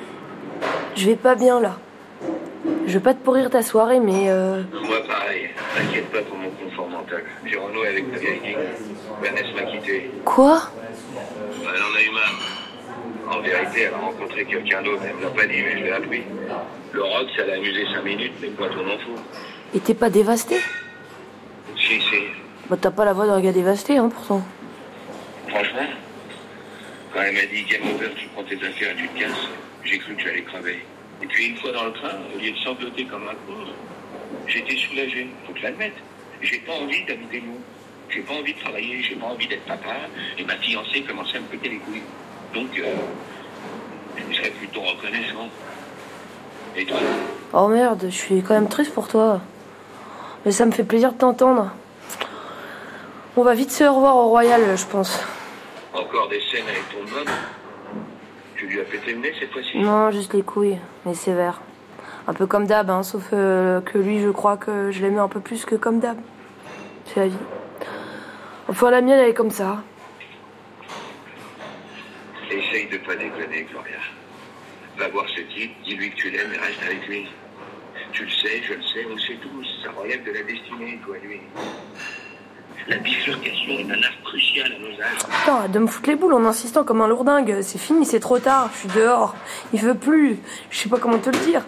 Je 0.95 1.05
vais 1.05 1.15
pas 1.15 1.35
bien 1.35 1.59
là. 1.59 1.77
Je 2.87 2.93
veux 2.93 2.99
pas 3.01 3.13
te 3.13 3.23
pourrir 3.23 3.49
ta 3.49 3.61
soirée, 3.61 3.99
mais 3.99 4.29
euh, 4.29 4.63
Moi 4.83 5.03
pareil, 5.05 5.49
t'inquiète 5.75 6.09
pas 6.11 6.21
pour 6.21 6.37
mon 6.37 6.49
confort 6.51 6.87
mental. 6.89 7.23
J'ai 7.45 7.57
renoué 7.57 7.87
avec 7.89 8.09
ma 8.11 8.17
vieille. 8.17 8.57
Vanessa 9.21 9.47
m'a 9.53 9.71
quitté. 9.71 10.09
quoi? 10.23 10.61
Bah, 11.13 11.71
elle 11.75 11.81
en 11.83 11.95
a 11.95 12.01
eu 12.01 12.11
marre. 12.13 13.37
En 13.37 13.41
vérité, 13.41 13.81
elle 13.81 13.93
a 13.93 13.97
rencontré 13.97 14.45
quelqu'un 14.45 14.81
d'autre, 14.81 15.01
elle 15.05 15.15
me 15.17 15.23
l'a 15.23 15.29
pas 15.29 15.45
dit, 15.45 15.61
mais 15.61 15.77
je 15.79 15.83
l'ai 15.83 15.91
appris. 15.91 16.23
Le 16.93 17.03
rock, 17.03 17.27
ça 17.35 17.45
l'a 17.45 17.55
amusé 17.55 17.85
cinq 17.93 18.03
minutes, 18.05 18.33
mais 18.41 18.47
quoi, 18.49 18.69
ton 18.69 18.79
en 18.89 18.97
fous 18.99 19.21
Et 19.75 19.79
t'es 19.81 19.93
pas 19.93 20.09
dévasté? 20.09 20.55
Si, 21.77 21.99
si. 21.99 22.23
Bah 22.69 22.77
t'as 22.79 22.91
pas 22.91 23.03
la 23.05 23.11
voix 23.13 23.27
d'un 23.27 23.39
gars 23.41 23.51
dévasté, 23.51 23.97
hein, 23.97 24.09
pourtant. 24.13 24.41
Franchement, 25.47 25.89
quand 27.13 27.21
elle 27.21 27.33
m'a 27.33 27.45
dit 27.45 27.63
Game 27.63 27.81
over, 27.95 28.09
tu 28.15 28.27
prends 28.27 28.43
tes 28.43 28.55
affaires 28.55 28.91
et 28.91 28.95
tu 28.95 29.07
te 29.07 29.19
casses, 29.19 29.47
j'ai 29.83 29.97
cru 29.99 30.15
que 30.15 30.21
j'allais 30.21 30.43
crever. 30.43 30.85
Et 31.21 31.25
puis 31.25 31.47
une 31.47 31.57
fois 31.57 31.71
dans 31.71 31.85
le 31.85 31.93
train, 31.93 32.17
au 32.35 32.39
lieu 32.39 32.51
de 32.51 32.57
sangloter 32.57 33.05
comme 33.05 33.23
un 33.23 33.35
con, 33.47 33.71
j'étais 34.47 34.75
soulagé, 34.75 35.27
faut 35.45 35.53
que 35.53 35.59
je 35.59 35.63
l'admette. 35.63 35.95
J'ai 36.41 36.59
pas 36.59 36.73
envie 36.73 37.03
d'habiter 37.05 37.41
nous. 37.41 37.59
J'ai 38.09 38.21
pas 38.21 38.35
envie 38.35 38.53
de 38.53 38.59
travailler, 38.59 39.03
j'ai 39.03 39.15
pas 39.15 39.25
envie 39.25 39.47
d'être 39.47 39.65
papa, 39.65 39.95
et 40.37 40.43
ma 40.45 40.55
fiancée 40.57 41.01
commençait 41.01 41.37
à 41.37 41.41
me 41.41 41.45
péter 41.47 41.69
les 41.69 41.77
couilles. 41.77 42.03
Donc, 42.53 42.69
euh, 42.79 42.93
je 44.29 44.35
serais 44.37 44.49
plutôt 44.51 44.79
reconnaissant. 44.81 45.49
Et 46.75 46.85
toi? 46.85 46.99
Oh 47.51 47.67
merde, 47.67 48.05
je 48.05 48.15
suis 48.15 48.41
quand 48.41 48.53
même 48.53 48.69
triste 48.69 48.93
pour 48.93 49.09
toi. 49.09 49.41
Mais 50.45 50.51
ça 50.51 50.65
me 50.65 50.71
fait 50.71 50.85
plaisir 50.85 51.11
de 51.11 51.17
t'entendre. 51.17 51.73
On 53.39 53.43
va 53.43 53.53
vite 53.53 53.69
se 53.69 53.83
revoir 53.83 54.15
au 54.15 54.29
Royal, 54.29 54.75
je 54.75 54.85
pense. 54.87 55.23
Encore 55.93 56.27
des 56.27 56.41
scènes 56.51 56.67
avec 56.67 56.89
ton 56.89 57.17
homme 57.19 57.35
Tu 58.55 58.65
lui 58.65 58.81
as 58.81 58.83
pété 58.83 59.13
le 59.13 59.19
nez 59.19 59.31
cette 59.39 59.51
fois-ci? 59.51 59.77
Non, 59.77 60.09
juste 60.09 60.33
les 60.33 60.41
couilles, 60.41 60.79
mais 61.05 61.13
sévère. 61.13 61.61
Un 62.27 62.33
peu 62.33 62.47
comme 62.47 62.65
d'hab, 62.65 62.89
hein, 62.89 63.03
sauf 63.03 63.29
euh, 63.33 63.79
que 63.79 63.99
lui, 63.99 64.21
je 64.21 64.29
crois 64.29 64.57
que 64.57 64.89
je 64.89 65.03
l'aimais 65.03 65.19
un 65.19 65.27
peu 65.27 65.39
plus 65.39 65.65
que 65.65 65.75
comme 65.75 65.99
d'hab. 65.99 66.17
C'est 67.05 67.19
la 67.19 67.27
vie. 67.27 67.37
Enfin, 68.69 68.89
la 68.89 69.01
mienne, 69.01 69.19
elle 69.19 69.29
est 69.29 69.35
comme 69.35 69.51
ça. 69.51 69.83
Essaye 72.49 72.87
de 72.87 72.97
pas 72.97 73.15
déconner, 73.15 73.67
Gloria. 73.69 73.99
Va 74.97 75.09
voir 75.09 75.25
ce 75.29 75.41
type, 75.41 75.75
dis-lui 75.85 76.09
que 76.09 76.15
tu 76.15 76.31
l'aimes 76.31 76.53
et 76.55 76.57
reste 76.57 76.81
avec 76.83 77.07
lui. 77.07 77.27
Tu 78.13 78.23
le 78.23 78.31
sais, 78.31 78.63
je 78.63 78.73
le 78.73 78.81
sais, 78.81 79.05
on 79.05 79.13
le 79.13 79.19
sait 79.19 79.37
tous. 79.39 79.83
Ça 79.83 79.91
relève 79.91 80.23
de 80.23 80.31
la 80.31 80.41
destinée, 80.41 80.99
toi, 81.05 81.17
lui. 81.21 81.39
La 82.87 82.97
bifurcation 82.97 83.73
est 83.79 83.91
un 83.91 84.01
art 84.01 84.21
crucial 84.23 84.71
à 84.71 84.79
nos 84.79 85.01
âges. 85.01 85.39
Putain, 85.39 85.67
de 85.67 85.79
me 85.79 85.87
foutre 85.87 86.09
les 86.09 86.15
boules 86.15 86.33
en 86.33 86.45
insistant 86.45 86.83
comme 86.85 87.01
un 87.01 87.07
lourdingue. 87.07 87.59
C'est 87.61 87.77
fini, 87.77 88.05
c'est 88.05 88.21
trop 88.21 88.39
tard. 88.39 88.69
Je 88.73 88.79
suis 88.79 88.99
dehors. 88.99 89.35
Il 89.73 89.81
veut 89.81 89.95
plus. 89.95 90.39
Je 90.69 90.77
sais 90.79 90.89
pas 90.89 90.97
comment 90.97 91.17
te 91.17 91.29
le 91.29 91.37
dire. 91.39 91.63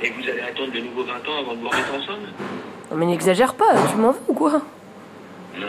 Et 0.00 0.10
vous 0.10 0.28
allez 0.28 0.40
attendre 0.40 0.72
de 0.72 0.80
nouveau 0.80 1.04
20 1.04 1.12
ans 1.12 1.38
avant 1.40 1.54
de 1.54 1.60
vous 1.60 1.68
remettre 1.68 1.94
ensemble 1.94 2.28
Non 2.90 2.96
mais 2.96 3.06
n'exagère 3.06 3.54
pas. 3.54 3.74
Tu 3.90 3.96
m'en 3.96 4.12
veux 4.12 4.20
ou 4.28 4.34
quoi? 4.34 4.62
Non. 5.58 5.66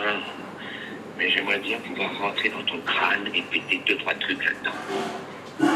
Mais 1.17 1.29
j'aimerais 1.29 1.59
bien 1.59 1.77
pouvoir 1.79 2.09
rentrer 2.19 2.49
dans 2.49 2.63
ton 2.63 2.79
crâne 2.85 3.27
et 3.33 3.41
péter 3.43 3.81
deux, 3.87 3.97
trois 3.97 4.13
trucs 4.15 4.43
là-dedans. 4.43 5.71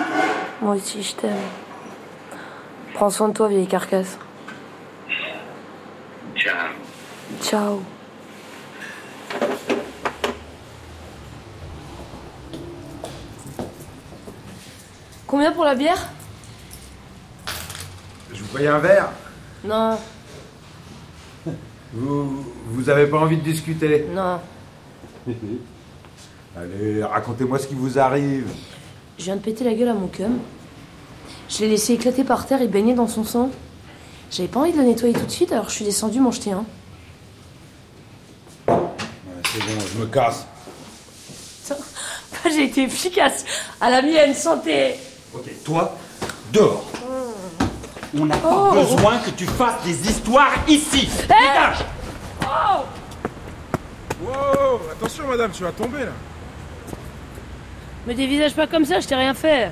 Moi 0.61 0.75
aussi, 0.75 1.03
je 1.03 1.15
t'aime. 1.15 1.35
Prends 2.93 3.09
soin 3.09 3.29
de 3.29 3.33
toi, 3.33 3.47
vieille 3.47 3.67
carcasse. 3.67 4.17
Ciao. 6.35 6.53
Ciao. 7.41 7.81
Combien 15.27 15.51
pour 15.51 15.65
la 15.65 15.75
bière? 15.75 16.07
Je 18.33 18.41
vous 18.41 18.57
paye 18.57 18.67
un 18.67 18.79
verre 18.79 19.09
Non, 19.63 19.97
Vous, 21.93 22.45
vous 22.67 22.89
avez 22.89 23.07
pas 23.07 23.17
envie 23.17 23.37
de 23.37 23.41
discuter? 23.43 24.07
Non. 24.13 24.39
Allez, 26.57 27.03
racontez-moi 27.03 27.59
ce 27.59 27.67
qui 27.67 27.75
vous 27.75 27.99
arrive. 27.99 28.47
Je 29.19 29.25
viens 29.25 29.35
de 29.35 29.41
péter 29.41 29.63
la 29.63 29.73
gueule 29.73 29.89
à 29.89 29.93
mon 29.93 30.07
cum. 30.07 30.39
Je 31.49 31.59
l'ai 31.59 31.69
laissé 31.69 31.93
éclater 31.93 32.23
par 32.23 32.45
terre 32.45 32.61
et 32.61 32.67
baigner 32.67 32.93
dans 32.93 33.07
son 33.07 33.23
sang. 33.23 33.51
J'avais 34.31 34.49
pas 34.49 34.61
envie 34.61 34.71
de 34.71 34.77
le 34.77 34.83
nettoyer 34.83 35.13
tout 35.13 35.25
de 35.25 35.31
suite, 35.31 35.51
alors 35.51 35.69
je 35.69 35.75
suis 35.75 35.85
descendue 35.85 36.19
m'en 36.19 36.31
jeter 36.31 36.51
un. 36.51 36.65
Ouais, 38.67 38.75
C'est 39.45 39.59
bon, 39.59 39.79
je 39.93 39.99
me 39.99 40.05
casse. 40.07 40.45
J'ai 42.45 42.65
été 42.65 42.83
efficace. 42.83 43.45
À 43.81 43.89
la 43.89 44.01
mienne, 44.01 44.33
santé. 44.33 44.95
Toi, 45.67 45.91
dehors. 46.53 46.85
On 48.17 48.25
n'a 48.25 48.37
pas 48.37 48.49
Oh. 48.49 48.71
besoin 48.73 49.17
que 49.17 49.31
tu 49.31 49.45
fasses 49.45 49.83
des 49.83 50.09
histoires 50.09 50.53
ici. 50.65 51.09
Dégage 51.23 51.83
Oh 52.41 52.85
Wow, 54.21 54.79
attention 54.93 55.27
madame, 55.27 55.51
tu 55.51 55.63
vas 55.63 55.73
tomber 55.73 55.99
là. 56.05 56.11
Me 58.07 58.13
dévisage 58.13 58.53
pas 58.55 58.65
comme 58.65 58.85
ça, 58.85 59.01
je 59.01 59.07
t'ai 59.09 59.15
rien 59.15 59.33
fait. 59.33 59.69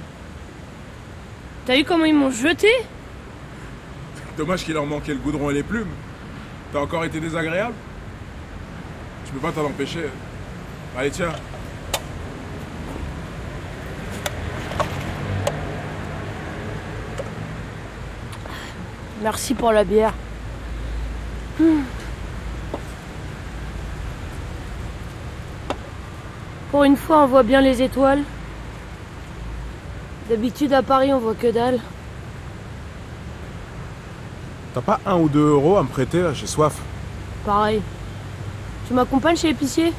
T'as 1.66 1.78
vu 1.78 1.86
comment 1.86 2.04
ils 2.04 2.14
m'ont 2.14 2.30
jeté? 2.30 2.68
Dommage 4.38 4.66
qu'il 4.66 4.74
leur 4.74 4.86
manquait 4.86 5.14
le 5.14 5.20
goudron 5.20 5.50
et 5.50 5.54
les 5.54 5.64
plumes. 5.64 5.94
T'as 6.74 6.80
encore 6.80 7.06
été 7.06 7.22
désagréable? 7.22 7.74
Tu 9.26 9.32
peux 9.32 9.40
pas 9.40 9.54
t'en 9.54 9.64
empêcher. 9.68 10.10
Allez, 10.98 11.10
tiens. 11.12 11.32
Merci 19.26 19.56
pour 19.56 19.72
la 19.72 19.84
bière. 19.84 20.14
Hmm. 21.60 21.82
Pour 26.70 26.84
une 26.84 26.96
fois, 26.96 27.24
on 27.24 27.26
voit 27.26 27.42
bien 27.42 27.60
les 27.60 27.82
étoiles. 27.82 28.22
D'habitude, 30.30 30.74
à 30.74 30.84
Paris, 30.84 31.12
on 31.12 31.18
voit 31.18 31.34
que 31.34 31.52
dalle. 31.52 31.80
T'as 34.76 34.82
pas 34.82 35.00
un 35.08 35.16
ou 35.16 35.28
deux 35.28 35.48
euros 35.48 35.78
à 35.78 35.82
me 35.82 35.88
prêter 35.88 36.22
là 36.22 36.32
J'ai 36.32 36.46
soif. 36.46 36.76
Pareil. 37.48 37.82
Tu 38.88 38.94
m'accompagnes 38.94 39.38
chez 39.38 39.48
l'épicier? 39.48 39.92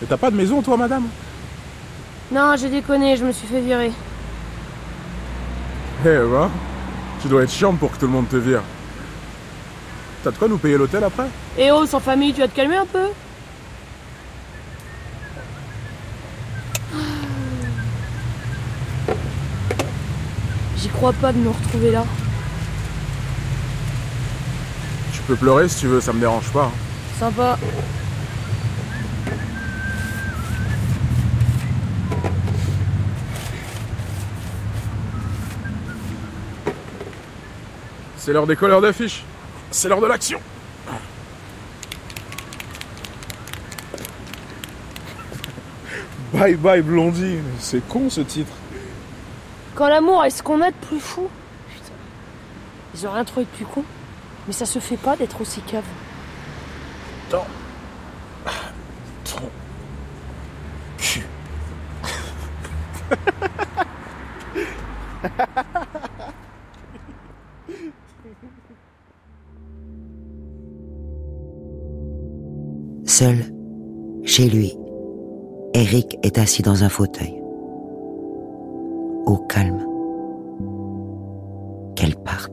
Mais 0.00 0.08
t'as 0.08 0.16
pas 0.16 0.32
de 0.32 0.36
maison 0.36 0.62
toi, 0.62 0.76
madame? 0.76 1.06
Non, 2.32 2.56
j'ai 2.56 2.70
déconné, 2.70 3.16
je 3.16 3.24
me 3.24 3.30
suis 3.30 3.46
fait 3.46 3.60
virer. 3.60 3.92
Eh 6.04 6.08
ben, 6.08 6.50
tu 7.20 7.28
dois 7.28 7.42
être 7.42 7.50
chiante 7.50 7.78
pour 7.78 7.90
que 7.92 7.96
tout 7.98 8.06
le 8.06 8.12
monde 8.12 8.28
te 8.28 8.36
vire. 8.36 8.62
T'as 10.22 10.30
de 10.30 10.36
quoi 10.36 10.48
nous 10.48 10.58
payer 10.58 10.76
l'hôtel 10.78 11.02
après? 11.04 11.26
Eh 11.58 11.70
oh, 11.72 11.86
sans 11.86 12.00
famille, 12.00 12.32
tu 12.32 12.40
vas 12.40 12.48
te 12.48 12.54
calmer 12.56 12.76
un 12.76 12.86
peu 12.86 13.08
J'y 20.76 20.88
crois 20.88 21.12
pas 21.12 21.32
de 21.32 21.38
nous 21.38 21.52
retrouver 21.52 21.90
là. 21.90 22.04
Tu 25.12 25.20
peux 25.22 25.36
pleurer 25.36 25.68
si 25.68 25.80
tu 25.80 25.86
veux, 25.88 26.00
ça 26.00 26.12
me 26.12 26.20
dérange 26.20 26.48
pas. 26.52 26.64
hein. 26.66 26.72
Sympa. 27.18 27.58
C'est 38.28 38.34
l'heure 38.34 38.46
des 38.46 38.56
couleurs 38.56 38.82
d'affiches. 38.82 39.24
C'est 39.70 39.88
l'heure 39.88 40.02
de 40.02 40.06
l'action. 40.06 40.38
Bye 46.34 46.56
bye 46.56 46.82
Blondie. 46.82 47.38
C'est 47.58 47.80
con 47.88 48.10
ce 48.10 48.20
titre. 48.20 48.52
Quand 49.74 49.88
l'amour 49.88 50.26
est 50.26 50.30
ce 50.30 50.42
qu'on 50.42 50.60
a 50.60 50.70
de 50.70 50.76
plus 50.76 51.00
fou. 51.00 51.30
Putain. 51.72 51.94
Ils 52.94 53.06
ont 53.06 53.12
rien 53.12 53.24
trouvé 53.24 53.46
de 53.46 53.50
plus 53.56 53.64
con. 53.64 53.82
Mais 54.46 54.52
ça 54.52 54.66
se 54.66 54.78
fait 54.78 54.98
pas 54.98 55.16
d'être 55.16 55.40
aussi 55.40 55.62
cave. 55.62 55.84
Ton 57.30 57.44
Seul, 73.04 73.36
chez 74.24 74.48
lui, 74.48 74.76
Eric 75.74 76.18
est 76.22 76.38
assis 76.38 76.62
dans 76.62 76.84
un 76.84 76.88
fauteuil. 76.88 77.34
Au 79.26 79.38
calme. 79.48 79.84
Qu'elle 81.96 82.16
parte. 82.16 82.52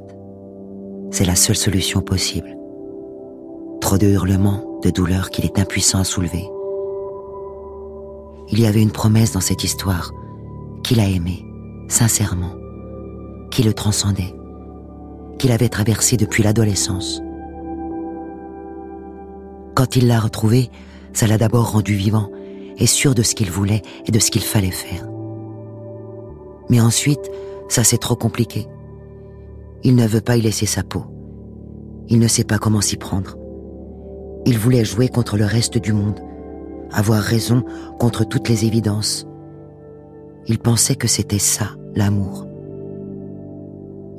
C'est 1.12 1.26
la 1.26 1.36
seule 1.36 1.56
solution 1.56 2.02
possible. 2.02 2.58
Trop 3.82 3.98
de 3.98 4.08
hurlements, 4.08 4.80
de 4.84 4.90
douleur 4.90 5.30
qu'il 5.30 5.46
est 5.46 5.60
impuissant 5.60 6.00
à 6.00 6.04
soulever. 6.04 6.46
Il 8.52 8.60
y 8.60 8.66
avait 8.66 8.82
une 8.82 8.92
promesse 8.92 9.34
dans 9.34 9.42
cette 9.42 9.64
histoire 9.64 10.12
qu'il 10.84 11.00
a 11.00 11.08
aimée, 11.08 11.44
sincèrement, 11.90 12.54
qui 13.52 13.64
le 13.64 13.74
transcendait, 13.74 14.34
qu'il 15.38 15.52
avait 15.52 15.70
traversé 15.70 16.18
depuis 16.18 16.44
l'adolescence. 16.44 17.22
Quand 19.76 19.96
il 19.96 20.08
l'a 20.08 20.20
retrouvé, 20.20 20.70
ça 21.14 21.28
l'a 21.28 21.38
d'abord 21.38 21.72
rendu 21.72 21.96
vivant 21.96 22.30
et 22.78 22.86
sûr 22.86 23.16
de 23.16 23.24
ce 23.24 23.36
qu'il 23.36 23.52
voulait 23.52 23.82
et 24.06 24.12
de 24.12 24.20
ce 24.20 24.32
qu'il 24.32 24.44
fallait 24.44 24.72
faire. 24.72 25.08
Mais 26.70 26.82
ensuite, 26.82 27.30
ça 27.70 27.84
c'est 27.84 27.98
trop 27.98 28.16
compliqué. 28.16 28.68
Il 29.84 29.96
ne 29.96 30.08
veut 30.08 30.22
pas 30.22 30.38
y 30.38 30.42
laisser 30.42 30.66
sa 30.66 30.84
peau. 30.84 31.04
Il 32.08 32.20
ne 32.20 32.28
sait 32.28 32.44
pas 32.44 32.58
comment 32.58 32.82
s'y 32.82 32.98
prendre. 32.98 33.38
Il 34.46 34.58
voulait 34.58 34.86
jouer 34.86 35.08
contre 35.08 35.38
le 35.38 35.46
reste 35.46 35.78
du 35.78 35.92
monde, 35.94 36.20
avoir 36.92 37.22
raison 37.22 37.64
contre 38.00 38.26
toutes 38.26 38.48
les 38.48 38.66
évidences. 38.66 39.28
Il 40.48 40.60
pensait 40.60 40.96
que 40.96 41.08
c'était 41.08 41.40
ça, 41.40 41.72
l'amour. 41.96 42.45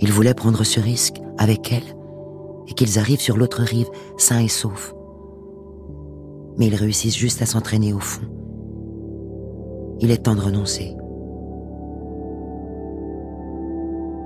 Il 0.01 0.13
voulait 0.13 0.35
prendre 0.35 0.63
ce 0.65 0.81
risque 0.81 1.21
avec 1.39 1.73
elle 1.73 1.97
et 2.69 2.75
qu'ils 2.75 2.99
arrivent 2.99 3.21
sur 3.21 3.37
l'autre 3.37 3.63
rive, 3.63 3.89
sains 4.19 4.41
et 4.41 4.49
saufs. 4.49 4.95
Mais 6.59 6.67
ils 6.67 6.75
réussissent 6.75 7.17
juste 7.17 7.43
à 7.43 7.47
s'entraîner 7.47 7.93
au 7.93 8.01
fond. 8.01 8.27
Il 10.01 10.11
est 10.11 10.25
temps 10.25 10.35
de 10.35 10.41
renoncer. 10.41 10.95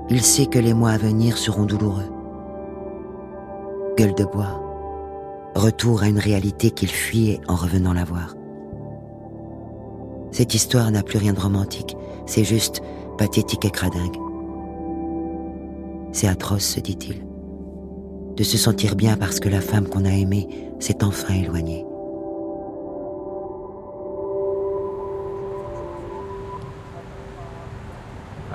Il 0.09 0.21
sait 0.21 0.47
que 0.47 0.59
les 0.59 0.73
mois 0.73 0.91
à 0.91 0.97
venir 0.97 1.37
seront 1.37 1.65
douloureux. 1.65 2.09
Gueule 3.97 4.15
de 4.15 4.25
bois. 4.25 4.61
Retour 5.55 6.03
à 6.03 6.09
une 6.09 6.19
réalité 6.19 6.71
qu'il 6.71 6.89
fuyait 6.89 7.39
en 7.47 7.55
revenant 7.55 7.93
la 7.93 8.03
voir. 8.03 8.35
Cette 10.31 10.53
histoire 10.53 10.91
n'a 10.91 11.03
plus 11.03 11.17
rien 11.17 11.33
de 11.33 11.39
romantique, 11.39 11.95
c'est 12.25 12.45
juste 12.45 12.81
pathétique 13.17 13.65
et 13.65 13.69
cradingue. 13.69 14.30
C'est 16.13 16.27
atroce, 16.27 16.63
se 16.63 16.79
dit-il, 16.79 17.25
de 18.35 18.43
se 18.43 18.57
sentir 18.57 18.95
bien 18.95 19.15
parce 19.15 19.39
que 19.39 19.47
la 19.47 19.61
femme 19.61 19.87
qu'on 19.87 20.05
a 20.05 20.09
aimée 20.09 20.47
s'est 20.79 21.03
enfin 21.03 21.33
éloignée. 21.33 21.85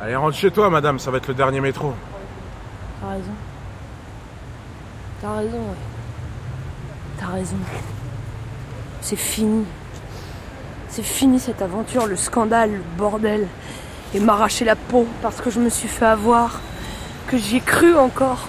Allez, 0.02 0.16
rentre 0.16 0.36
chez 0.36 0.50
toi, 0.50 0.68
madame, 0.68 0.98
ça 0.98 1.10
va 1.10 1.16
être 1.16 1.28
le 1.28 1.34
dernier 1.34 1.60
métro. 1.60 1.94
T'as 3.00 3.08
raison. 3.08 3.32
T'as 5.22 5.36
raison, 5.36 5.56
ouais. 5.56 5.76
T'as 7.18 7.26
raison. 7.26 7.56
C'est 9.00 9.16
fini. 9.16 9.64
C'est 10.88 11.02
fini 11.02 11.40
cette 11.40 11.62
aventure, 11.62 12.06
le 12.06 12.16
scandale, 12.16 12.72
le 12.72 12.82
bordel. 12.98 13.48
Et 14.14 14.20
m'arracher 14.20 14.64
la 14.64 14.76
peau 14.76 15.06
parce 15.22 15.40
que 15.40 15.50
je 15.50 15.58
me 15.58 15.70
suis 15.70 15.88
fait 15.88 16.04
avoir. 16.04 16.60
Que 17.28 17.38
j'y 17.38 17.56
ai 17.56 17.60
cru 17.60 17.96
encore. 17.96 18.46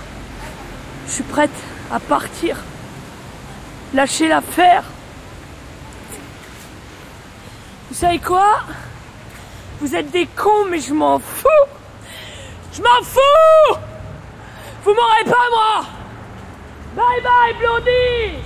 Je 1.07 1.13
suis 1.13 1.23
prête 1.23 1.49
à 1.91 1.99
partir. 1.99 2.57
Lâcher 3.93 4.27
l'affaire. 4.27 4.83
Vous 7.89 7.95
savez 7.95 8.19
quoi? 8.19 8.59
Vous 9.79 9.95
êtes 9.95 10.11
des 10.11 10.27
cons, 10.27 10.65
mais 10.69 10.79
je 10.79 10.93
m'en 10.93 11.17
fous. 11.17 11.47
Je 12.73 12.81
m'en 12.81 13.03
fous. 13.03 13.79
Vous 14.83 14.93
m'aurez 14.93 15.23
pas, 15.25 15.49
moi. 15.49 15.85
Bye 16.95 17.21
bye, 17.21 17.53
Blondie. 17.59 18.43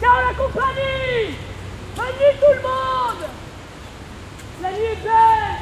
Ciao 0.00 0.12
la 0.26 0.34
compagnie. 0.34 1.36
Bonne 1.96 2.04
nuit, 2.06 2.36
tout 2.38 2.54
le 2.54 2.62
monde. 2.62 3.28
La 4.62 4.70
nuit 4.72 4.84
est 4.92 5.02
belle. 5.02 5.60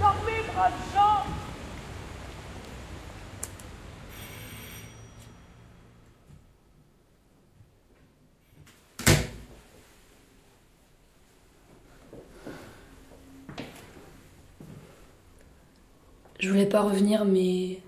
Dormez, 0.00 0.42
braves 0.54 0.72
gens 0.94 1.17
Je 16.38 16.48
voulais 16.48 16.66
pas 16.66 16.82
revenir, 16.82 17.24
mais. 17.24 17.80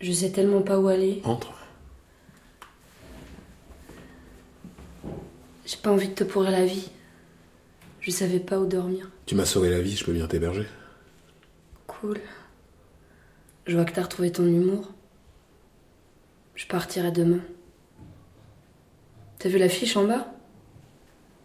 Je 0.00 0.12
sais 0.12 0.30
tellement 0.30 0.62
pas 0.62 0.78
où 0.78 0.88
aller. 0.88 1.20
Entre. 1.24 1.52
J'ai 5.64 5.76
pas 5.76 5.92
envie 5.92 6.08
de 6.08 6.14
te 6.14 6.24
pourrir 6.24 6.50
la 6.50 6.66
vie. 6.66 6.90
Je 8.00 8.10
savais 8.10 8.40
pas 8.40 8.58
où 8.58 8.66
dormir. 8.66 9.08
Tu 9.26 9.36
m'as 9.36 9.44
sauvé 9.44 9.70
la 9.70 9.80
vie, 9.80 9.96
je 9.96 10.04
peux 10.04 10.12
bien 10.12 10.26
t'héberger. 10.26 10.66
Cool. 11.86 12.20
Je 13.66 13.76
vois 13.76 13.84
que 13.84 13.92
t'as 13.92 14.02
retrouvé 14.02 14.32
ton 14.32 14.44
humour. 14.44 14.90
Je 16.56 16.66
partirai 16.66 17.12
demain. 17.12 17.40
T'as 19.38 19.48
vu 19.48 19.58
l'affiche 19.58 19.96
en 19.96 20.04
bas? 20.04 20.26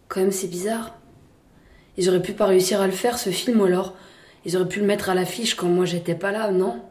Quand 0.08 0.20
même, 0.20 0.32
c'est 0.32 0.48
bizarre. 0.48 0.96
Ils 1.96 2.08
auraient 2.08 2.22
pu 2.22 2.32
pas 2.32 2.46
réussir 2.46 2.80
à 2.80 2.86
le 2.86 2.92
faire, 2.92 3.18
ce 3.18 3.30
film, 3.30 3.60
ou 3.60 3.64
alors 3.64 3.94
ils 4.48 4.56
auraient 4.56 4.68
pu 4.68 4.80
le 4.80 4.86
mettre 4.86 5.10
à 5.10 5.14
l'affiche 5.14 5.54
quand 5.56 5.68
moi 5.68 5.84
j'étais 5.84 6.14
pas 6.14 6.32
là, 6.32 6.50
non? 6.50 6.82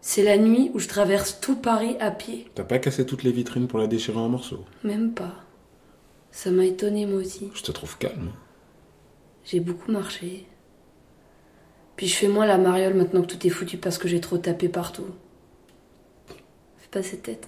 C'est 0.00 0.24
la 0.24 0.36
nuit 0.38 0.72
où 0.74 0.80
je 0.80 0.88
traverse 0.88 1.38
tout 1.40 1.54
Paris 1.54 1.96
à 2.00 2.10
pied. 2.10 2.50
T'as 2.56 2.64
pas 2.64 2.80
cassé 2.80 3.06
toutes 3.06 3.22
les 3.22 3.30
vitrines 3.30 3.68
pour 3.68 3.78
la 3.78 3.86
déchirer 3.86 4.18
en 4.18 4.28
morceaux? 4.28 4.64
Même 4.82 5.14
pas. 5.14 5.36
Ça 6.32 6.50
m'a 6.50 6.64
étonné 6.64 7.06
moi 7.06 7.20
aussi. 7.20 7.48
Je 7.54 7.62
te 7.62 7.70
trouve 7.70 7.96
calme. 7.96 8.32
J'ai 9.44 9.60
beaucoup 9.60 9.92
marché. 9.92 10.46
Puis 11.94 12.08
je 12.08 12.16
fais 12.16 12.26
moins 12.26 12.46
la 12.46 12.58
mariole 12.58 12.94
maintenant 12.94 13.22
que 13.22 13.32
tout 13.32 13.46
est 13.46 13.50
foutu 13.50 13.78
parce 13.78 13.98
que 13.98 14.08
j'ai 14.08 14.20
trop 14.20 14.38
tapé 14.38 14.68
partout. 14.68 15.06
Fais 16.76 16.88
pas 16.90 17.04
cette 17.04 17.22
tête. 17.22 17.46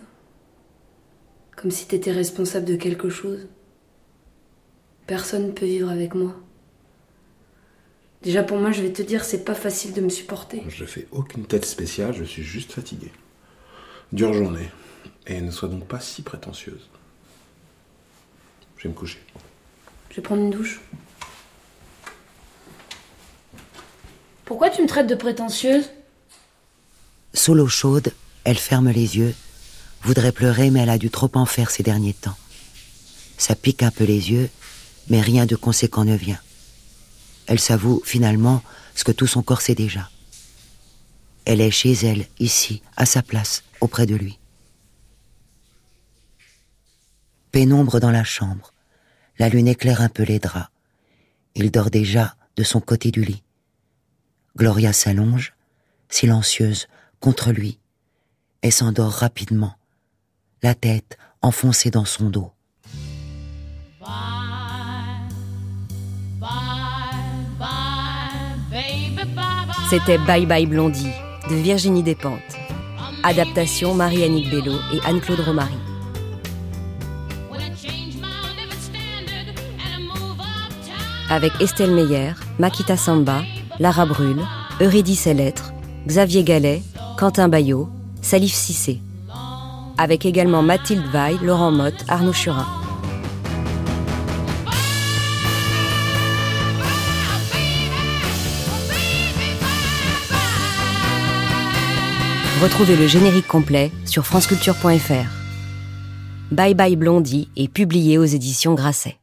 Comme 1.57 1.73
si 1.73 1.89
t'étais 1.89 2.13
responsable 2.13 2.67
de 2.67 2.77
quelque 2.77 3.11
chose. 3.11 3.49
Personne 5.09 5.49
ne 5.49 5.53
peut 5.53 5.67
vivre 5.67 5.91
avec 5.91 6.15
moi. 6.15 6.37
Déjà 8.23 8.43
pour 8.43 8.59
moi, 8.59 8.71
je 8.71 8.83
vais 8.83 8.93
te 8.93 9.03
dire, 9.03 9.25
c'est 9.25 9.45
pas 9.45 9.55
facile 9.55 9.95
de 9.95 10.03
me 10.03 10.11
supporter. 10.11 10.63
Je 10.69 10.85
fais 10.85 11.09
aucune 11.11 11.47
tête 11.47 11.65
spéciale, 11.65 12.15
je 12.15 12.25
suis 12.25 12.43
juste 12.43 12.73
fatigué. 12.73 13.11
Dure 14.13 14.35
journée. 14.35 14.69
Et 15.27 15.41
ne 15.41 15.51
sois 15.51 15.69
donc 15.69 15.87
pas 15.87 16.01
si 16.01 16.23
prétentieuse. 16.23 16.89
Je 18.77 18.85
vais 18.85 18.89
me 18.91 18.95
coucher. 18.95 19.21
Je 20.11 20.17
vais 20.17 20.23
prendre 20.23 20.43
une 20.43 20.51
douche. 20.51 20.81
Pourquoi 24.45 24.69
tu 24.69 24.83
me 24.83 24.89
traites 24.89 25.07
de 25.07 25.15
prétentieuse? 25.15 25.89
Sous 27.33 27.55
l'eau 27.55 27.69
chaude, 27.69 28.13
elle 28.45 28.59
ferme 28.59 28.91
les 28.91 29.17
yeux, 29.17 29.35
voudrait 30.03 30.33
pleurer, 30.33 30.71
mais 30.71 30.81
elle 30.81 30.91
a 30.91 30.99
dû 30.99 31.11
trop 31.11 31.31
en 31.35 31.47
faire 31.47 31.71
ces 31.71 31.85
derniers 31.85 32.15
temps. 32.15 32.37
Ça 33.39 33.55
pique 33.55 33.83
un 33.83 33.91
peu 33.91 34.05
les 34.05 34.33
yeux, 34.33 34.51
mais 35.09 35.21
rien 35.21 35.47
de 35.47 35.57
conséquent 35.57 36.05
ne 36.05 36.17
vient. 36.17 36.41
Elle 37.51 37.59
s'avoue 37.59 38.01
finalement 38.05 38.63
ce 38.95 39.03
que 39.03 39.11
tout 39.11 39.27
son 39.27 39.43
corps 39.43 39.61
sait 39.61 39.75
déjà. 39.75 40.09
Elle 41.45 41.61
est 41.61 41.73
chez 41.73 41.95
elle, 42.07 42.29
ici, 42.39 42.81
à 42.97 43.07
sa 43.07 43.23
place, 43.23 43.65
auprès 43.81 44.07
de 44.07 44.15
lui. 44.15 44.39
Pénombre 47.51 47.99
dans 47.99 48.13
la 48.13 48.23
chambre. 48.23 48.73
La 49.41 49.49
lune 49.49 49.67
éclaire 49.67 50.01
un 50.01 50.09
peu 50.09 50.23
les 50.23 50.39
draps. 50.39 50.71
Il 51.57 51.73
dort 51.73 51.91
déjà 51.91 52.37
de 52.55 52.63
son 52.63 52.81
côté 52.81 53.11
du 53.11 53.25
lit. 53.25 53.43
Gloria 54.57 54.93
s'allonge, 54.93 55.53
silencieuse, 56.09 56.87
contre 57.19 57.51
lui, 57.51 57.81
et 58.63 58.71
s'endort 58.71 59.11
rapidement, 59.11 59.75
la 60.63 60.77
tête 60.77 61.19
enfoncée 61.43 61.91
dans 61.91 62.05
son 62.05 62.31
dos. 62.31 62.53
C'était 69.91 70.19
Bye 70.19 70.47
Bye 70.47 70.67
Blondie 70.67 71.11
de 71.51 71.57
Virginie 71.57 72.05
Despentes. 72.05 72.39
Adaptation 73.25 73.93
Marie-Annick 73.93 74.49
Bello 74.49 74.75
et 74.95 75.01
Anne-Claude 75.05 75.41
Romary. 75.41 75.75
Avec 81.29 81.51
Estelle 81.61 81.91
Meyer, 81.91 82.35
Makita 82.61 82.97
Samba, 82.97 83.43
Lara 83.81 84.07
Brûle, 84.07 84.47
Eurydice 84.81 85.27
Lettres, 85.27 85.73
Xavier 86.07 86.45
Gallet, 86.45 86.83
Quentin 87.19 87.49
Bayot, 87.49 87.89
Salif 88.23 88.53
Cissé. 88.55 89.01
Avec 89.99 90.25
également 90.25 90.63
Mathilde 90.63 91.11
Veil, 91.11 91.37
Laurent 91.43 91.73
Motte, 91.73 92.05
Arnaud 92.07 92.33
Churin. 92.33 92.80
Retrouvez 102.61 102.95
le 102.95 103.07
générique 103.07 103.47
complet 103.47 103.91
sur 104.05 104.27
franceculture.fr. 104.27 106.53
Bye 106.53 106.75
Bye 106.75 106.97
Blondie 106.97 107.49
est 107.57 107.73
publié 107.73 108.19
aux 108.19 108.25
éditions 108.25 108.75
Grasset. 108.75 109.20